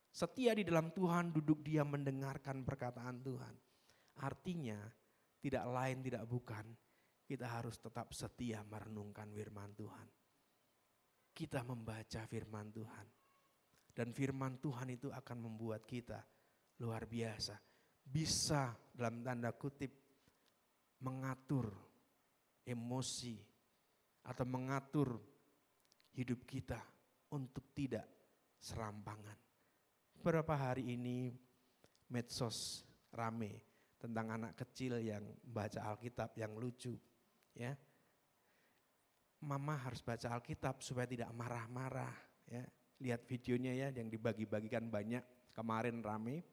Setia 0.09 0.57
di 0.57 0.65
dalam 0.65 0.89
Tuhan 0.89 1.29
duduk 1.29 1.61
dia 1.61 1.85
mendengarkan 1.85 2.65
perkataan 2.65 3.21
Tuhan. 3.21 3.55
Artinya 4.25 4.79
tidak 5.39 5.65
lain 5.71 6.03
tidak 6.03 6.23
bukan 6.27 6.65
kita 7.23 7.45
harus 7.45 7.77
tetap 7.77 8.11
setia 8.11 8.65
merenungkan 8.65 9.29
firman 9.31 9.71
Tuhan. 9.77 10.07
Kita 11.29 11.61
membaca 11.63 12.25
firman 12.27 12.67
Tuhan 12.73 13.07
dan 13.93 14.11
firman 14.11 14.57
Tuhan 14.59 14.89
itu 14.91 15.13
akan 15.13 15.37
membuat 15.37 15.85
kita 15.85 16.19
luar 16.81 17.05
biasa. 17.05 17.55
Bisa 18.01 18.73
dalam 18.91 19.21
tanda 19.21 19.53
kutip 19.53 19.93
mengatur 21.05 21.69
emosi 22.65 23.37
atau 24.25 24.45
mengatur 24.49 25.15
hidup 26.17 26.43
kita 26.43 26.81
untuk 27.31 27.71
tidak 27.77 28.09
serampangan. 28.57 29.37
Beberapa 30.17 30.57
hari 30.57 30.97
ini 30.97 31.31
medsos 32.09 32.83
rame 33.13 33.68
tentang 33.99 34.31
anak 34.31 34.55
kecil 34.55 34.97
yang 35.03 35.21
baca 35.43 35.83
Alkitab 35.91 36.33
yang 36.39 36.55
lucu. 36.55 36.95
ya 37.53 37.75
Mama 39.43 39.75
harus 39.75 39.99
baca 39.99 40.35
Alkitab 40.35 40.79
supaya 40.79 41.07
tidak 41.07 41.31
marah-marah. 41.35 42.15
ya 42.49 42.63
lihat 42.99 43.23
videonya 43.23 43.71
ya 43.75 43.87
yang 43.95 44.11
dibagi-bagikan 44.11 44.91
banyak 44.91 45.23
kemarin 45.55 46.03
rame. 46.03 46.43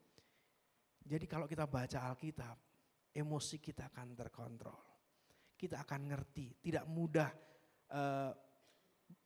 Jadi 1.06 1.26
kalau 1.30 1.46
kita 1.46 1.66
baca 1.66 2.10
Alkitab, 2.10 2.56
emosi 3.14 3.62
kita 3.62 3.90
akan 3.90 4.14
terkontrol. 4.18 4.82
Kita 5.56 5.82
akan 5.82 6.00
ngerti, 6.10 6.60
tidak 6.62 6.84
mudah 6.86 7.30
eh, 7.90 8.32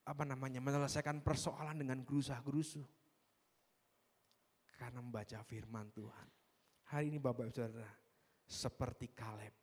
apa 0.04 0.24
namanya 0.24 0.60
menyelesaikan 0.62 1.24
persoalan 1.24 1.80
dengan 1.80 2.00
gerusah-gerusu. 2.04 2.84
Karena 4.76 5.04
membaca 5.04 5.44
firman 5.44 5.92
Tuhan. 5.92 6.28
Hari 6.90 7.12
ini 7.12 7.20
Bapak 7.20 7.52
Ibu 7.52 7.52
Saudara, 7.52 7.92
seperti 8.50 9.14
Kaleb 9.14 9.54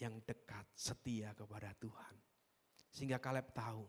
yang 0.00 0.16
dekat 0.24 0.64
setia 0.72 1.36
kepada 1.36 1.76
Tuhan. 1.76 2.16
Sehingga 2.88 3.20
Kaleb 3.20 3.52
tahu 3.52 3.84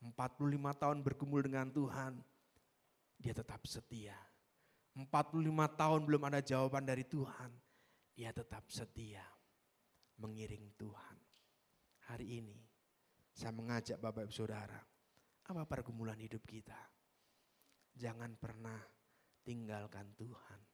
45 0.00 0.80
tahun 0.80 0.98
bergumul 1.04 1.44
dengan 1.44 1.68
Tuhan, 1.68 2.16
dia 3.20 3.36
tetap 3.36 3.68
setia. 3.68 4.16
45 4.96 5.44
tahun 5.78 6.00
belum 6.08 6.22
ada 6.26 6.40
jawaban 6.40 6.88
dari 6.88 7.04
Tuhan, 7.04 7.52
dia 8.16 8.32
tetap 8.32 8.66
setia 8.72 9.22
mengiring 10.18 10.74
Tuhan. 10.74 11.16
Hari 12.08 12.40
ini 12.40 12.58
saya 13.30 13.54
mengajak 13.54 14.00
Bapak 14.00 14.26
Ibu 14.26 14.34
Saudara, 14.34 14.80
apa 15.44 15.62
pergumulan 15.68 16.18
hidup 16.18 16.42
kita? 16.48 16.78
Jangan 17.94 18.34
pernah 18.40 18.80
tinggalkan 19.46 20.10
Tuhan. 20.18 20.67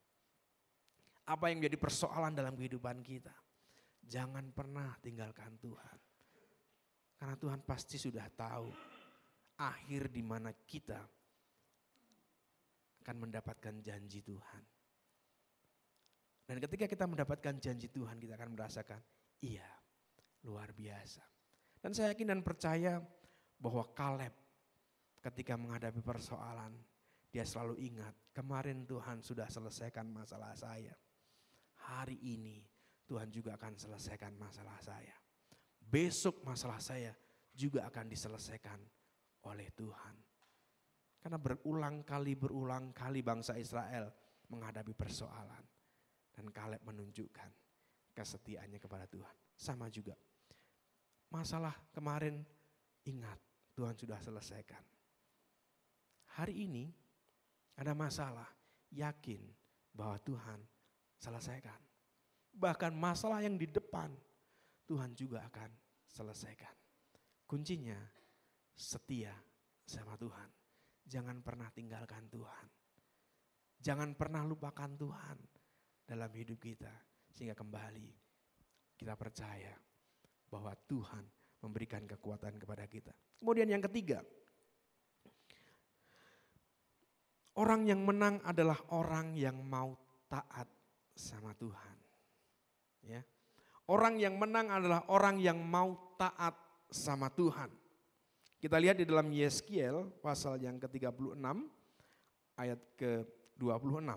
Apa 1.25 1.49
yang 1.49 1.65
menjadi 1.65 1.81
persoalan 1.81 2.37
dalam 2.37 2.53
kehidupan 2.53 3.01
kita? 3.01 3.33
Jangan 4.05 4.53
pernah 4.53 4.93
tinggalkan 5.01 5.57
Tuhan. 5.57 5.99
Karena 7.17 7.37
Tuhan 7.41 7.61
pasti 7.65 7.97
sudah 7.97 8.29
tahu 8.29 8.69
akhir 9.57 10.13
di 10.13 10.21
mana 10.21 10.53
kita 10.53 11.01
akan 13.05 13.17
mendapatkan 13.29 13.81
janji 13.81 14.21
Tuhan. 14.21 14.65
Dan 16.45 16.61
ketika 16.61 16.85
kita 16.85 17.09
mendapatkan 17.09 17.57
janji 17.57 17.89
Tuhan, 17.89 18.21
kita 18.21 18.37
akan 18.37 18.53
merasakan, 18.53 19.01
iya, 19.41 19.65
luar 20.45 20.77
biasa. 20.77 21.25
Dan 21.81 21.97
saya 21.97 22.13
yakin 22.13 22.37
dan 22.37 22.41
percaya 22.45 23.01
bahwa 23.57 23.89
Kaleb 23.97 24.33
ketika 25.25 25.57
menghadapi 25.57 26.05
persoalan, 26.05 26.77
dia 27.33 27.49
selalu 27.49 27.81
ingat, 27.81 28.13
kemarin 28.37 28.85
Tuhan 28.85 29.25
sudah 29.25 29.49
selesaikan 29.49 30.05
masalah 30.05 30.53
saya. 30.53 30.93
Hari 31.85 32.17
ini 32.21 32.65
Tuhan 33.05 33.29
juga 33.29 33.61
akan 33.61 33.77
selesaikan 33.77 34.33
masalah 34.41 34.81
saya. 34.81 35.17
Besok 35.77 36.41
masalah 36.43 36.81
saya 36.81 37.13
juga 37.53 37.85
akan 37.87 38.09
diselesaikan 38.09 38.81
oleh 39.45 39.69
Tuhan. 39.77 40.17
Karena 41.21 41.39
berulang 41.41 42.05
kali, 42.05 42.37
berulang 42.37 42.93
kali 42.93 43.21
bangsa 43.21 43.57
Israel 43.57 44.13
menghadapi 44.49 44.93
persoalan. 44.97 45.65
Dan 46.35 46.51
Kaleb 46.51 46.83
menunjukkan 46.83 47.51
kesetiaannya 48.11 48.83
kepada 48.83 49.07
Tuhan. 49.07 49.37
Sama 49.55 49.87
juga. 49.87 50.19
Masalah 51.31 51.73
kemarin 51.95 52.43
ingat 53.07 53.39
Tuhan 53.75 53.95
sudah 53.95 54.19
selesaikan. 54.19 54.83
Hari 56.35 56.67
ini 56.67 56.91
ada 57.79 57.95
masalah, 57.95 58.51
yakin 58.91 59.43
bahwa 59.95 60.19
Tuhan 60.27 60.59
selesaikan. 61.25 61.81
Bahkan 62.55 62.93
masalah 62.93 63.41
yang 63.41 63.57
di 63.57 63.65
depan 63.65 64.13
Tuhan 64.85 65.17
juga 65.17 65.41
akan 65.49 65.73
selesaikan. 66.05 66.77
Kuncinya 67.49 67.97
setia 68.77 69.33
sama 69.89 70.21
Tuhan. 70.21 70.49
Jangan 71.09 71.41
pernah 71.41 71.73
tinggalkan 71.73 72.29
Tuhan. 72.29 72.69
Jangan 73.81 74.13
pernah 74.17 74.45
lupakan 74.45 74.93
Tuhan 74.93 75.39
dalam 76.05 76.31
hidup 76.37 76.61
kita. 76.61 76.93
Sehingga 77.33 77.57
kembali 77.57 78.09
kita 78.95 79.17
percaya 79.19 79.75
bahwa 80.47 80.77
Tuhan 80.87 81.25
memberikan 81.65 82.05
kekuatan 82.07 82.61
kepada 82.61 82.85
kita. 82.87 83.11
Kemudian 83.41 83.67
yang 83.67 83.83
ketiga, 83.83 84.23
orang 87.59 87.89
yang 87.89 88.07
menang 88.07 88.39
adalah 88.47 88.79
orang 88.95 89.35
yang 89.35 89.59
mau 89.67 89.99
taat 90.31 90.74
sama 91.15 91.55
Tuhan. 91.55 91.97
Ya. 93.07 93.23
Orang 93.87 94.19
yang 94.19 94.37
menang 94.37 94.69
adalah 94.69 95.07
orang 95.09 95.39
yang 95.39 95.59
mau 95.63 96.15
taat 96.19 96.57
sama 96.91 97.31
Tuhan. 97.33 97.71
Kita 98.59 98.81
lihat 98.81 98.97
di 98.97 99.05
dalam 99.05 99.29
Yeskiel 99.29 100.09
pasal 100.25 100.57
yang 100.57 100.81
ke-36 100.81 101.37
ayat 102.57 102.81
ke-26. 102.97 104.17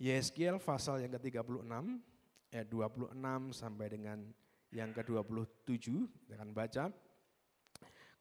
Yeskiel 0.00 0.56
pasal 0.60 1.04
yang 1.04 1.12
ke-36 1.16 1.72
ayat 2.52 2.66
26 2.68 3.16
sampai 3.52 3.86
dengan 3.88 4.18
yang 4.70 4.94
ke-27, 4.94 5.86
kita 6.24 6.36
akan 6.38 6.50
baca. 6.54 6.84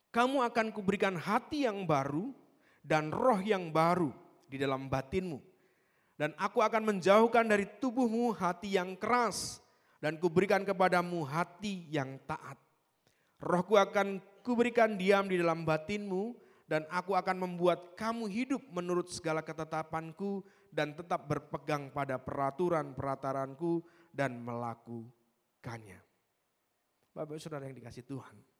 Kamu 0.09 0.41
akan 0.41 0.73
kuberikan 0.73 1.15
hati 1.15 1.69
yang 1.69 1.85
baru 1.85 2.33
dan 2.83 3.11
roh 3.11 3.39
yang 3.39 3.69
baru 3.69 4.09
di 4.47 4.57
dalam 4.57 4.89
batinmu. 4.89 5.39
Dan 6.19 6.35
aku 6.35 6.59
akan 6.59 6.83
menjauhkan 6.83 7.47
dari 7.47 7.63
tubuhmu 7.79 8.35
hati 8.35 8.75
yang 8.75 8.99
keras 8.99 9.63
dan 10.03 10.19
kuberikan 10.19 10.67
kepadamu 10.67 11.23
hati 11.23 11.87
yang 11.87 12.19
taat. 12.27 12.59
Rohku 13.39 13.79
akan 13.79 14.19
kuberikan 14.43 14.99
diam 14.99 15.31
di 15.31 15.39
dalam 15.39 15.63
batinmu 15.63 16.35
dan 16.67 16.83
aku 16.91 17.15
akan 17.15 17.39
membuat 17.39 17.95
kamu 17.95 18.27
hidup 18.27 18.59
menurut 18.75 19.07
segala 19.07 19.39
ketetapanku 19.39 20.43
dan 20.69 20.91
tetap 20.91 21.23
berpegang 21.23 21.87
pada 21.89 22.19
peraturan-peraturanku 22.19 23.79
dan 24.11 24.37
melakukannya. 24.43 26.03
Bapak 27.15 27.39
saudara 27.41 27.65
yang 27.65 27.79
dikasih 27.79 28.05
Tuhan. 28.05 28.58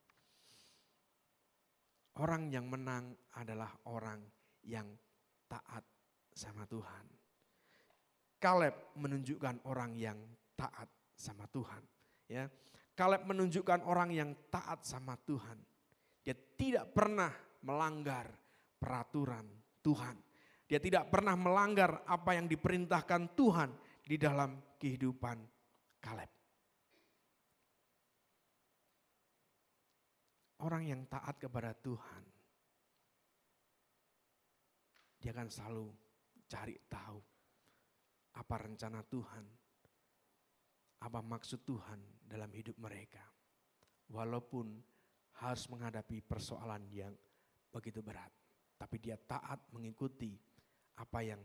Orang 2.20 2.52
yang 2.52 2.68
menang 2.68 3.16
adalah 3.40 3.72
orang 3.88 4.20
yang 4.68 4.92
taat 5.48 5.88
sama 6.36 6.68
Tuhan. 6.68 7.06
Kaleb 8.40 8.96
menunjukkan 9.00 9.64
orang 9.64 9.96
yang 9.96 10.20
taat 10.56 10.88
sama 11.16 11.48
Tuhan. 11.48 11.84
Ya, 12.28 12.52
Kaleb 12.96 13.24
menunjukkan 13.24 13.88
orang 13.88 14.12
yang 14.12 14.32
taat 14.52 14.84
sama 14.84 15.16
Tuhan. 15.24 15.56
Dia 16.24 16.36
tidak 16.60 16.92
pernah 16.92 17.32
melanggar 17.64 18.28
peraturan 18.80 19.48
Tuhan. 19.80 20.16
Dia 20.68 20.80
tidak 20.84 21.08
pernah 21.08 21.40
melanggar 21.40 22.04
apa 22.04 22.36
yang 22.36 22.52
diperintahkan 22.52 23.36
Tuhan 23.36 23.70
di 24.04 24.16
dalam 24.20 24.60
kehidupan 24.76 25.40
Kaleb. 26.04 26.39
Orang 30.60 30.84
yang 30.84 31.08
taat 31.08 31.40
kepada 31.40 31.72
Tuhan, 31.72 32.24
dia 35.20 35.32
akan 35.32 35.48
selalu 35.48 35.88
cari 36.52 36.76
tahu 36.92 37.20
apa 38.36 38.56
rencana 38.60 39.00
Tuhan, 39.08 39.46
apa 41.00 41.20
maksud 41.24 41.64
Tuhan 41.64 42.00
dalam 42.28 42.52
hidup 42.52 42.76
mereka. 42.76 43.24
Walaupun 44.10 44.74
harus 45.40 45.64
menghadapi 45.72 46.20
persoalan 46.28 46.84
yang 46.92 47.16
begitu 47.72 48.04
berat. 48.04 48.32
Tapi 48.76 48.96
dia 49.00 49.16
taat 49.16 49.60
mengikuti 49.72 50.36
apa 51.00 51.20
yang 51.24 51.40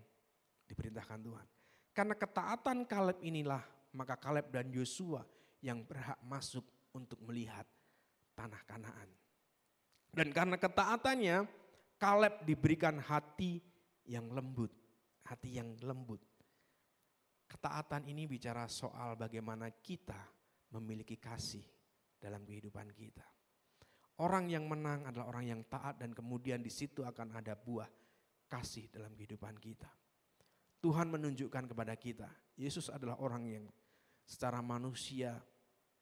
diperintahkan 0.67 1.21
Tuhan. 1.23 1.47
Karena 1.95 2.15
ketaatan 2.19 2.79
Kaleb 2.91 3.19
inilah 3.23 3.63
maka 3.95 4.19
Kaleb 4.19 4.51
dan 4.51 4.67
Yosua 4.75 5.23
yang 5.63 5.87
berhak 5.87 6.19
masuk 6.27 6.67
untuk 6.91 7.23
melihat 7.23 7.67
tanah 8.35 8.63
Kanaan. 8.67 9.09
Dan 10.15 10.31
karena 10.31 10.55
ketaatannya 10.59 11.47
Kaleb 11.99 12.43
diberikan 12.45 12.99
hati 13.01 13.63
yang 14.05 14.29
lembut, 14.35 14.71
hati 15.25 15.57
yang 15.57 15.79
lembut. 15.81 16.21
Ketaatan 17.49 18.11
ini 18.11 18.27
bicara 18.27 18.67
soal 18.67 19.15
bagaimana 19.15 19.71
kita 19.71 20.19
memiliki 20.75 21.17
kasih 21.17 21.63
dalam 22.19 22.43
kehidupan 22.43 22.91
kita. 22.93 23.25
Orang 24.23 24.51
yang 24.51 24.67
menang 24.67 25.07
adalah 25.11 25.31
orang 25.31 25.47
yang 25.47 25.61
taat 25.67 25.99
dan 26.03 26.15
kemudian 26.15 26.63
di 26.63 26.71
situ 26.71 27.03
akan 27.03 27.39
ada 27.39 27.59
buah 27.59 27.87
kasih 28.47 28.91
dalam 28.91 29.15
kehidupan 29.15 29.59
kita. 29.59 29.91
Tuhan 30.79 31.11
menunjukkan 31.11 31.71
kepada 31.73 31.95
kita, 31.97 32.29
Yesus 32.55 32.93
adalah 32.93 33.19
orang 33.19 33.45
yang 33.49 33.65
secara 34.23 34.61
manusia 34.61 35.41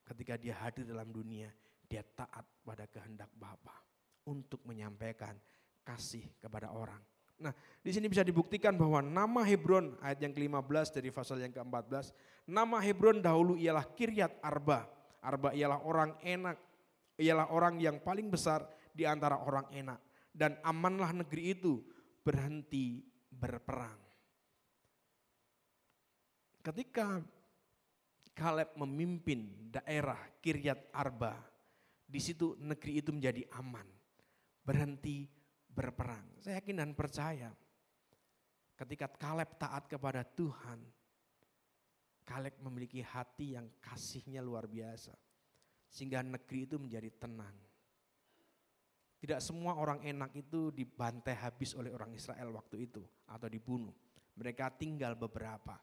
ketika 0.05 0.37
dia 0.37 0.59
hadir 0.59 0.85
dalam 0.85 1.09
dunia, 1.09 1.49
dia 1.93 2.01
taat 2.17 2.49
pada 2.65 2.89
kehendak 2.89 3.29
Bapa 3.37 3.77
untuk 4.25 4.65
menyampaikan 4.65 5.37
kasih 5.85 6.25
kepada 6.41 6.73
orang. 6.73 7.05
Nah, 7.37 7.53
di 7.85 7.93
sini 7.93 8.09
bisa 8.09 8.25
dibuktikan 8.25 8.73
bahwa 8.81 9.05
nama 9.05 9.45
Hebron 9.45 10.01
ayat 10.01 10.25
yang 10.25 10.33
ke-15 10.33 10.97
dari 10.97 11.13
pasal 11.13 11.45
yang 11.45 11.53
ke-14, 11.53 12.17
nama 12.49 12.81
Hebron 12.81 13.21
dahulu 13.21 13.61
ialah 13.61 13.85
Kiryat 13.93 14.41
Arba. 14.41 14.89
Arba 15.21 15.53
ialah 15.53 15.85
orang 15.85 16.17
enak 16.25 16.57
ialah 17.21 17.53
orang 17.53 17.77
yang 17.77 18.01
paling 18.01 18.33
besar 18.33 18.65
di 18.91 19.05
antara 19.05 19.39
orang 19.45 19.69
enak. 19.71 20.01
Dan 20.33 20.57
amanlah 20.65 21.13
negeri 21.13 21.53
itu 21.53 21.85
berhenti 22.25 23.05
berperang. 23.29 24.01
Ketika 26.63 27.21
Kaleb 28.33 28.73
memimpin 28.81 29.69
daerah 29.69 30.17
Kiryat 30.41 30.89
Arba, 30.97 31.37
di 32.13 32.21
situ 32.21 32.53
negeri 32.61 33.01
itu 33.01 33.09
menjadi 33.09 33.49
aman, 33.57 33.89
berhenti 34.61 35.25
berperang. 35.73 36.29
Saya 36.45 36.61
yakin 36.61 36.77
dan 36.85 36.93
percaya 36.93 37.49
ketika 38.77 39.09
Kaleb 39.09 39.57
taat 39.57 39.89
kepada 39.89 40.21
Tuhan, 40.27 40.83
Kaleb 42.29 42.59
memiliki 42.61 43.01
hati 43.01 43.57
yang 43.57 43.67
kasihnya 43.81 44.45
luar 44.45 44.69
biasa. 44.69 45.17
Sehingga 45.93 46.25
negeri 46.25 46.65
itu 46.65 46.77
menjadi 46.81 47.09
tenang. 47.17 47.53
Tidak 49.23 49.39
semua 49.39 49.79
orang 49.79 50.03
enak 50.03 50.35
itu 50.35 50.75
dibantai 50.75 51.37
habis 51.39 51.79
oleh 51.79 51.95
orang 51.95 52.11
Israel 52.17 52.51
waktu 52.59 52.91
itu 52.91 53.05
atau 53.29 53.47
dibunuh. 53.47 53.95
Mereka 54.35 54.75
tinggal 54.81 55.15
beberapa. 55.15 55.79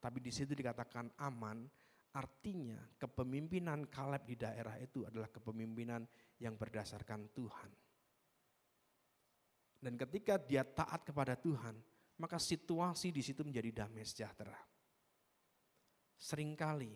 Tapi 0.00 0.18
di 0.18 0.32
situ 0.32 0.56
dikatakan 0.56 1.12
aman, 1.20 1.68
artinya 2.10 2.78
kepemimpinan 2.98 3.86
Kaleb 3.86 4.26
di 4.26 4.36
daerah 4.38 4.74
itu 4.80 5.06
adalah 5.06 5.30
kepemimpinan 5.30 6.02
yang 6.42 6.58
berdasarkan 6.58 7.30
Tuhan. 7.34 7.72
Dan 9.80 9.96
ketika 9.96 10.36
dia 10.36 10.66
taat 10.66 11.06
kepada 11.06 11.38
Tuhan, 11.38 11.78
maka 12.20 12.36
situasi 12.36 13.08
di 13.08 13.24
situ 13.24 13.40
menjadi 13.40 13.84
damai 13.84 14.04
sejahtera. 14.04 14.56
Seringkali 16.20 16.92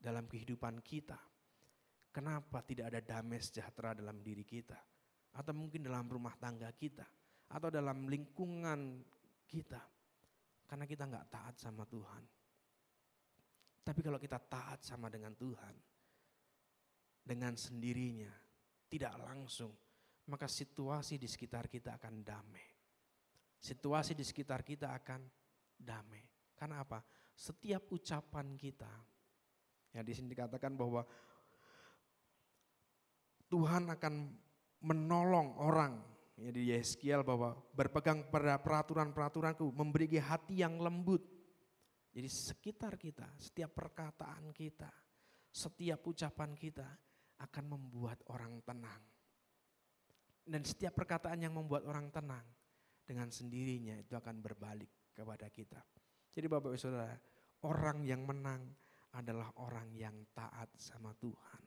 dalam 0.00 0.24
kehidupan 0.24 0.80
kita, 0.80 1.20
Kenapa 2.14 2.62
tidak 2.62 2.94
ada 2.94 3.02
damai 3.02 3.42
sejahtera 3.42 3.90
dalam 3.90 4.22
diri 4.22 4.46
kita? 4.46 4.78
Atau 5.34 5.50
mungkin 5.50 5.82
dalam 5.82 6.06
rumah 6.06 6.38
tangga 6.38 6.70
kita? 6.70 7.02
Atau 7.50 7.74
dalam 7.74 8.06
lingkungan 8.06 9.02
kita? 9.50 9.82
Karena 10.62 10.86
kita 10.86 11.10
nggak 11.10 11.26
taat 11.26 11.58
sama 11.58 11.82
Tuhan. 11.90 12.22
Tapi 13.84 14.00
kalau 14.00 14.16
kita 14.16 14.40
taat 14.40 14.80
sama 14.80 15.12
dengan 15.12 15.36
Tuhan, 15.36 15.76
dengan 17.20 17.52
sendirinya, 17.52 18.32
tidak 18.88 19.12
langsung, 19.20 19.76
maka 20.32 20.48
situasi 20.48 21.20
di 21.20 21.28
sekitar 21.28 21.68
kita 21.68 22.00
akan 22.00 22.24
damai. 22.24 22.64
Situasi 23.60 24.16
di 24.16 24.24
sekitar 24.24 24.64
kita 24.64 24.92
akan 24.96 25.20
damai. 25.76 26.24
Karena 26.56 26.80
apa? 26.80 27.04
Setiap 27.36 27.92
ucapan 27.92 28.56
kita, 28.56 28.88
ya 29.92 30.00
di 30.00 30.12
sini 30.16 30.32
dikatakan 30.32 30.72
bahwa 30.78 31.04
Tuhan 33.52 33.90
akan 33.92 34.14
menolong 34.80 35.60
orang 35.60 36.00
ya 36.38 36.50
di 36.50 36.70
Yeskiel 36.70 37.22
bahwa 37.26 37.54
berpegang 37.74 38.26
pada 38.30 38.58
peraturan-peraturanku, 38.58 39.74
memberi 39.74 40.18
hati 40.18 40.62
yang 40.62 40.78
lembut. 40.78 41.33
Jadi 42.14 42.30
sekitar 42.30 42.94
kita, 42.94 43.26
setiap 43.42 43.74
perkataan 43.74 44.54
kita, 44.54 44.86
setiap 45.50 46.06
ucapan 46.06 46.54
kita 46.54 46.86
akan 47.42 47.64
membuat 47.74 48.22
orang 48.30 48.62
tenang. 48.62 49.02
Dan 50.46 50.62
setiap 50.62 50.94
perkataan 50.94 51.42
yang 51.42 51.58
membuat 51.58 51.82
orang 51.90 52.14
tenang, 52.14 52.46
dengan 53.02 53.28
sendirinya 53.34 53.98
itu 53.98 54.14
akan 54.14 54.38
berbalik 54.40 55.10
kepada 55.10 55.50
kita. 55.50 55.82
Jadi 56.30 56.46
Bapak 56.46 56.70
Ibu 56.70 56.78
Saudara, 56.78 57.18
orang 57.66 58.06
yang 58.06 58.22
menang 58.22 58.62
adalah 59.14 59.50
orang 59.58 59.90
yang 59.94 60.14
taat 60.34 60.70
sama 60.78 61.14
Tuhan. 61.18 61.62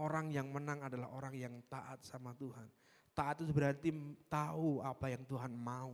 Orang 0.00 0.32
yang 0.32 0.48
menang 0.48 0.80
adalah 0.86 1.12
orang 1.12 1.36
yang 1.36 1.54
taat 1.68 2.00
sama 2.06 2.32
Tuhan. 2.38 2.66
Taat 3.12 3.44
itu 3.44 3.52
berarti 3.52 3.90
tahu 4.32 4.80
apa 4.80 5.12
yang 5.12 5.22
Tuhan 5.28 5.52
mau. 5.52 5.92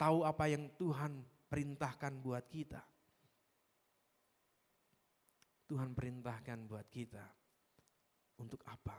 Tahu 0.00 0.24
apa 0.24 0.48
yang 0.48 0.72
Tuhan 0.80 1.20
perintahkan 1.50 2.22
buat 2.22 2.46
kita. 2.46 2.78
Tuhan 5.66 5.90
perintahkan 5.94 6.58
buat 6.70 6.86
kita. 6.86 7.26
Untuk 8.38 8.62
apa? 8.70 8.96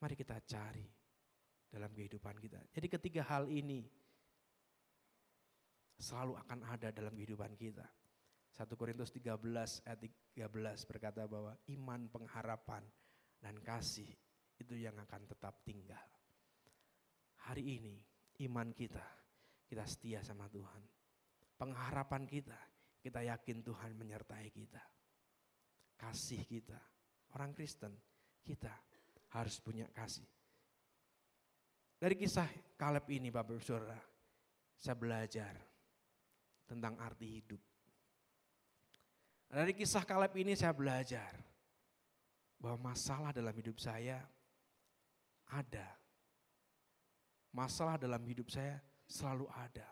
Mari 0.00 0.14
kita 0.16 0.38
cari 0.46 0.86
dalam 1.68 1.90
kehidupan 1.92 2.38
kita. 2.38 2.62
Jadi 2.72 2.86
ketiga 2.88 3.22
hal 3.26 3.50
ini 3.50 3.84
selalu 5.98 6.38
akan 6.38 6.60
ada 6.66 6.88
dalam 6.94 7.12
kehidupan 7.12 7.54
kita. 7.58 7.84
1 8.52 8.68
Korintus 8.76 9.08
13 9.14 9.38
ayat 9.88 10.00
13 10.36 10.90
berkata 10.90 11.24
bahwa 11.24 11.56
iman 11.72 12.00
pengharapan 12.10 12.84
dan 13.40 13.56
kasih 13.64 14.08
itu 14.60 14.74
yang 14.76 14.94
akan 15.00 15.24
tetap 15.24 15.62
tinggal. 15.64 16.04
Hari 17.48 17.64
ini 17.64 17.96
iman 18.46 18.70
kita, 18.70 19.02
kita 19.66 19.82
setia 19.88 20.20
sama 20.20 20.46
Tuhan. 20.52 21.01
Pengharapan 21.56 22.26
kita, 22.26 22.58
kita 22.98 23.22
yakin 23.22 23.62
Tuhan 23.62 23.94
menyertai 23.94 24.48
kita. 24.50 24.82
kasih 26.02 26.42
kita. 26.42 26.74
Orang 27.38 27.54
Kristen, 27.54 27.94
kita 28.42 28.74
harus 29.38 29.62
punya 29.62 29.86
kasih. 29.94 30.26
Dari 32.02 32.18
kisah 32.18 32.50
Kaleb 32.74 33.06
ini 33.14 33.30
Bapak 33.30 33.62
Saudara, 33.62 33.94
saya 34.74 34.98
belajar 34.98 35.54
tentang 36.66 36.98
arti 36.98 37.38
hidup. 37.38 37.62
Dari 39.46 39.70
kisah 39.78 40.02
Kaleb 40.02 40.34
ini 40.34 40.58
saya 40.58 40.74
belajar 40.74 41.38
bahwa 42.58 42.90
masalah 42.90 43.30
dalam 43.30 43.54
hidup 43.54 43.78
saya 43.78 44.18
ada. 45.54 45.86
Masalah 47.54 47.94
dalam 48.00 48.24
hidup 48.26 48.50
saya 48.50 48.82
selalu 49.06 49.46
ada. 49.54 49.86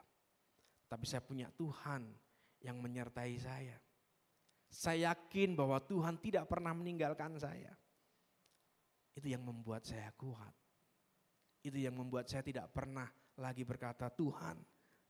Tapi 0.91 1.07
saya 1.07 1.23
punya 1.23 1.47
Tuhan 1.55 2.03
yang 2.67 2.83
menyertai 2.83 3.39
saya. 3.39 3.79
Saya 4.67 5.15
yakin 5.15 5.55
bahwa 5.55 5.79
Tuhan 5.87 6.19
tidak 6.19 6.51
pernah 6.51 6.75
meninggalkan 6.75 7.39
saya. 7.39 7.71
Itu 9.15 9.31
yang 9.31 9.47
membuat 9.47 9.87
saya 9.87 10.11
kuat. 10.19 10.51
Itu 11.63 11.79
yang 11.79 11.95
membuat 11.95 12.27
saya 12.27 12.43
tidak 12.43 12.75
pernah 12.75 13.07
lagi 13.39 13.63
berkata, 13.63 14.11
Tuhan 14.11 14.59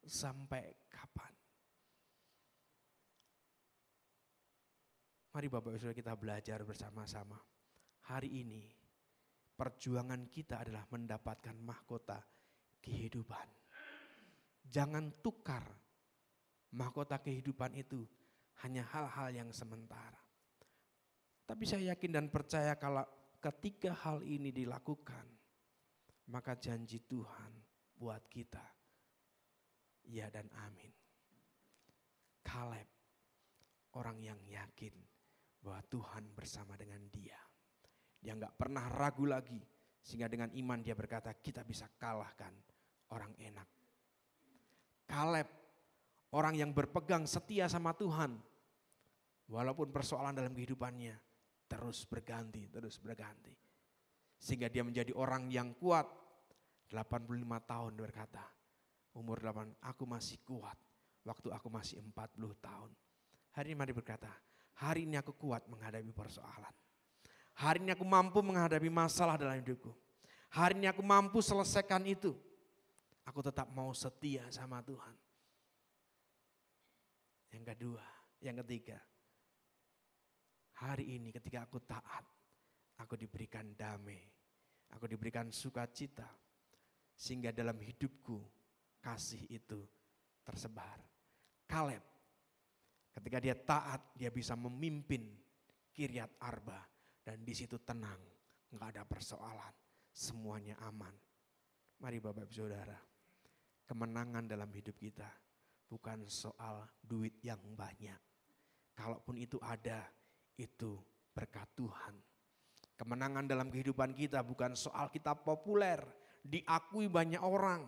sampai 0.05 0.85
kapan? 0.89 1.33
Mari 5.31 5.47
Bapak 5.47 5.79
Ibu 5.79 5.95
kita 5.95 6.13
belajar 6.19 6.59
bersama-sama. 6.67 7.39
Hari 8.11 8.43
ini 8.43 8.67
perjuangan 9.55 10.27
kita 10.27 10.67
adalah 10.67 10.83
mendapatkan 10.91 11.55
mahkota 11.55 12.19
kehidupan. 12.83 13.47
Jangan 14.71 15.11
tukar 15.19 15.67
mahkota 16.71 17.19
kehidupan 17.19 17.75
itu 17.75 18.07
hanya 18.63 18.87
hal-hal 18.87 19.35
yang 19.35 19.51
sementara. 19.51 20.23
Tapi 21.43 21.67
saya 21.67 21.91
yakin 21.91 22.15
dan 22.15 22.27
percaya 22.31 22.79
kalau 22.79 23.03
ketika 23.43 23.91
hal 24.07 24.23
ini 24.23 24.55
dilakukan, 24.55 25.27
maka 26.31 26.55
janji 26.55 27.03
Tuhan 27.03 27.53
buat 27.99 28.23
kita. 28.31 28.63
Ya 30.07 30.31
dan 30.31 30.47
amin. 30.55 30.95
Kaleb, 32.47 32.87
orang 33.99 34.23
yang 34.23 34.39
yakin 34.47 34.95
bahwa 35.59 35.83
Tuhan 35.91 36.31
bersama 36.31 36.79
dengan 36.79 37.03
dia. 37.11 37.39
Dia 38.21 38.39
nggak 38.39 38.55
pernah 38.55 38.87
ragu 38.87 39.27
lagi, 39.27 39.59
sehingga 39.99 40.31
dengan 40.31 40.55
iman 40.55 40.79
dia 40.79 40.95
berkata 40.95 41.35
kita 41.35 41.67
bisa 41.67 41.91
kalahkan 41.99 42.53
orang 43.11 43.35
enak. 43.43 43.80
Kaleb, 45.11 45.51
orang 46.31 46.55
yang 46.55 46.71
berpegang 46.71 47.27
setia 47.27 47.67
sama 47.67 47.91
Tuhan, 47.99 48.39
walaupun 49.51 49.91
persoalan 49.91 50.39
dalam 50.39 50.55
kehidupannya 50.55 51.19
terus 51.67 52.07
berganti, 52.07 52.71
terus 52.71 53.03
berganti. 53.03 53.51
Sehingga 54.39 54.71
dia 54.71 54.87
menjadi 54.87 55.11
orang 55.19 55.51
yang 55.51 55.75
kuat, 55.75 56.07
85 56.95 57.27
tahun 57.67 57.93
berkata, 57.99 58.47
umur 59.19 59.43
8 59.43 59.83
aku 59.83 60.07
masih 60.07 60.39
kuat 60.47 60.79
waktu 61.27 61.51
aku 61.51 61.69
masih 61.71 61.99
40 62.03 62.15
tahun. 62.63 62.91
Hari 63.55 63.75
ini 63.75 63.79
mari 63.79 63.93
berkata, 63.95 64.31
hari 64.79 65.07
ini 65.07 65.19
aku 65.19 65.35
kuat 65.35 65.67
menghadapi 65.67 66.11
persoalan. 66.15 66.75
Hari 67.61 67.83
ini 67.83 67.93
aku 67.93 68.07
mampu 68.07 68.41
menghadapi 68.41 68.89
masalah 68.89 69.37
dalam 69.37 69.59
hidupku. 69.59 69.93
Hari 70.51 70.79
ini 70.81 70.87
aku 70.89 71.03
mampu 71.05 71.39
selesaikan 71.45 72.03
itu. 72.09 72.35
Aku 73.31 73.47
tetap 73.47 73.71
mau 73.71 73.95
setia 73.95 74.43
sama 74.51 74.83
Tuhan. 74.83 75.15
Yang 77.55 77.65
kedua, 77.75 78.03
yang 78.43 78.59
ketiga. 78.67 78.99
Hari 80.83 81.15
ini 81.15 81.31
ketika 81.31 81.63
aku 81.63 81.79
taat, 81.87 82.27
aku 82.99 83.15
diberikan 83.15 83.71
damai. 83.79 84.19
Aku 84.99 85.07
diberikan 85.07 85.55
sukacita 85.55 86.27
sehingga 87.15 87.55
dalam 87.55 87.79
hidupku 87.79 88.43
kasih 88.99 89.47
itu 89.47 89.79
tersebar. 90.43 90.99
Kaleb 91.71 92.03
ketika 93.15 93.39
dia 93.39 93.55
taat 93.55 94.11
dia 94.19 94.35
bisa 94.35 94.59
memimpin 94.59 95.39
Kiryat 95.95 96.35
Arba 96.43 96.83
dan 97.23 97.47
di 97.47 97.55
situ 97.55 97.79
tenang, 97.87 98.19
nggak 98.75 98.89
ada 98.99 99.03
persoalan, 99.07 99.75
semuanya 100.11 100.75
aman. 100.83 101.15
Mari 102.01 102.19
Bapak 102.19 102.49
Ibu 102.49 102.55
Saudara, 102.57 103.10
kemenangan 103.91 104.47
dalam 104.47 104.71
hidup 104.71 104.95
kita 104.95 105.27
bukan 105.91 106.23
soal 106.31 106.87
duit 107.03 107.35
yang 107.43 107.59
banyak. 107.75 108.15
Kalaupun 108.95 109.35
itu 109.35 109.59
ada, 109.59 110.07
itu 110.55 110.95
berkat 111.35 111.67
Tuhan. 111.75 112.15
Kemenangan 112.95 113.51
dalam 113.51 113.67
kehidupan 113.67 114.15
kita 114.15 114.47
bukan 114.47 114.79
soal 114.79 115.11
kita 115.11 115.35
populer, 115.35 115.99
diakui 116.47 117.11
banyak 117.11 117.43
orang. 117.43 117.83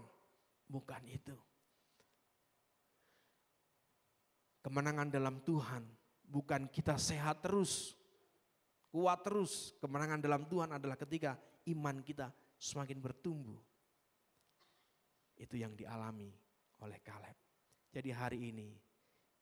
Bukan 0.67 1.03
itu. 1.07 1.39
Kemenangan 4.67 5.07
dalam 5.07 5.39
Tuhan 5.47 5.87
bukan 6.27 6.67
kita 6.67 6.99
sehat 6.99 7.47
terus, 7.47 7.95
kuat 8.91 9.23
terus. 9.23 9.77
Kemenangan 9.79 10.19
dalam 10.19 10.43
Tuhan 10.51 10.75
adalah 10.75 10.99
ketika 10.99 11.39
iman 11.71 12.03
kita 12.03 12.33
semakin 12.59 12.99
bertumbuh. 12.99 13.72
Itu 15.43 15.59
yang 15.59 15.74
dialami 15.74 16.30
oleh 16.86 17.03
Kaleb. 17.03 17.34
Jadi 17.90 18.11
hari 18.14 18.38
ini 18.55 18.70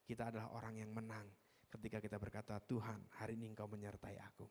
kita 0.01 0.33
adalah 0.33 0.49
orang 0.57 0.81
yang 0.81 0.89
menang 0.89 1.29
ketika 1.69 2.01
kita 2.01 2.17
berkata 2.17 2.57
Tuhan 2.65 3.05
hari 3.21 3.37
ini 3.37 3.53
engkau 3.53 3.69
menyertai 3.69 4.17
aku. 4.17 4.49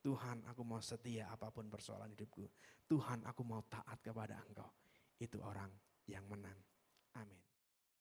Tuhan 0.00 0.48
aku 0.48 0.62
mau 0.64 0.80
setia 0.80 1.28
apa 1.28 1.52
pun 1.52 1.68
persoalan 1.68 2.16
hidupku. 2.16 2.48
Tuhan 2.88 3.28
aku 3.28 3.42
mau 3.44 3.60
taat 3.68 4.00
kepada 4.00 4.40
engkau. 4.48 4.72
Itu 5.20 5.44
orang 5.44 5.70
yang 6.08 6.24
menang. 6.26 6.58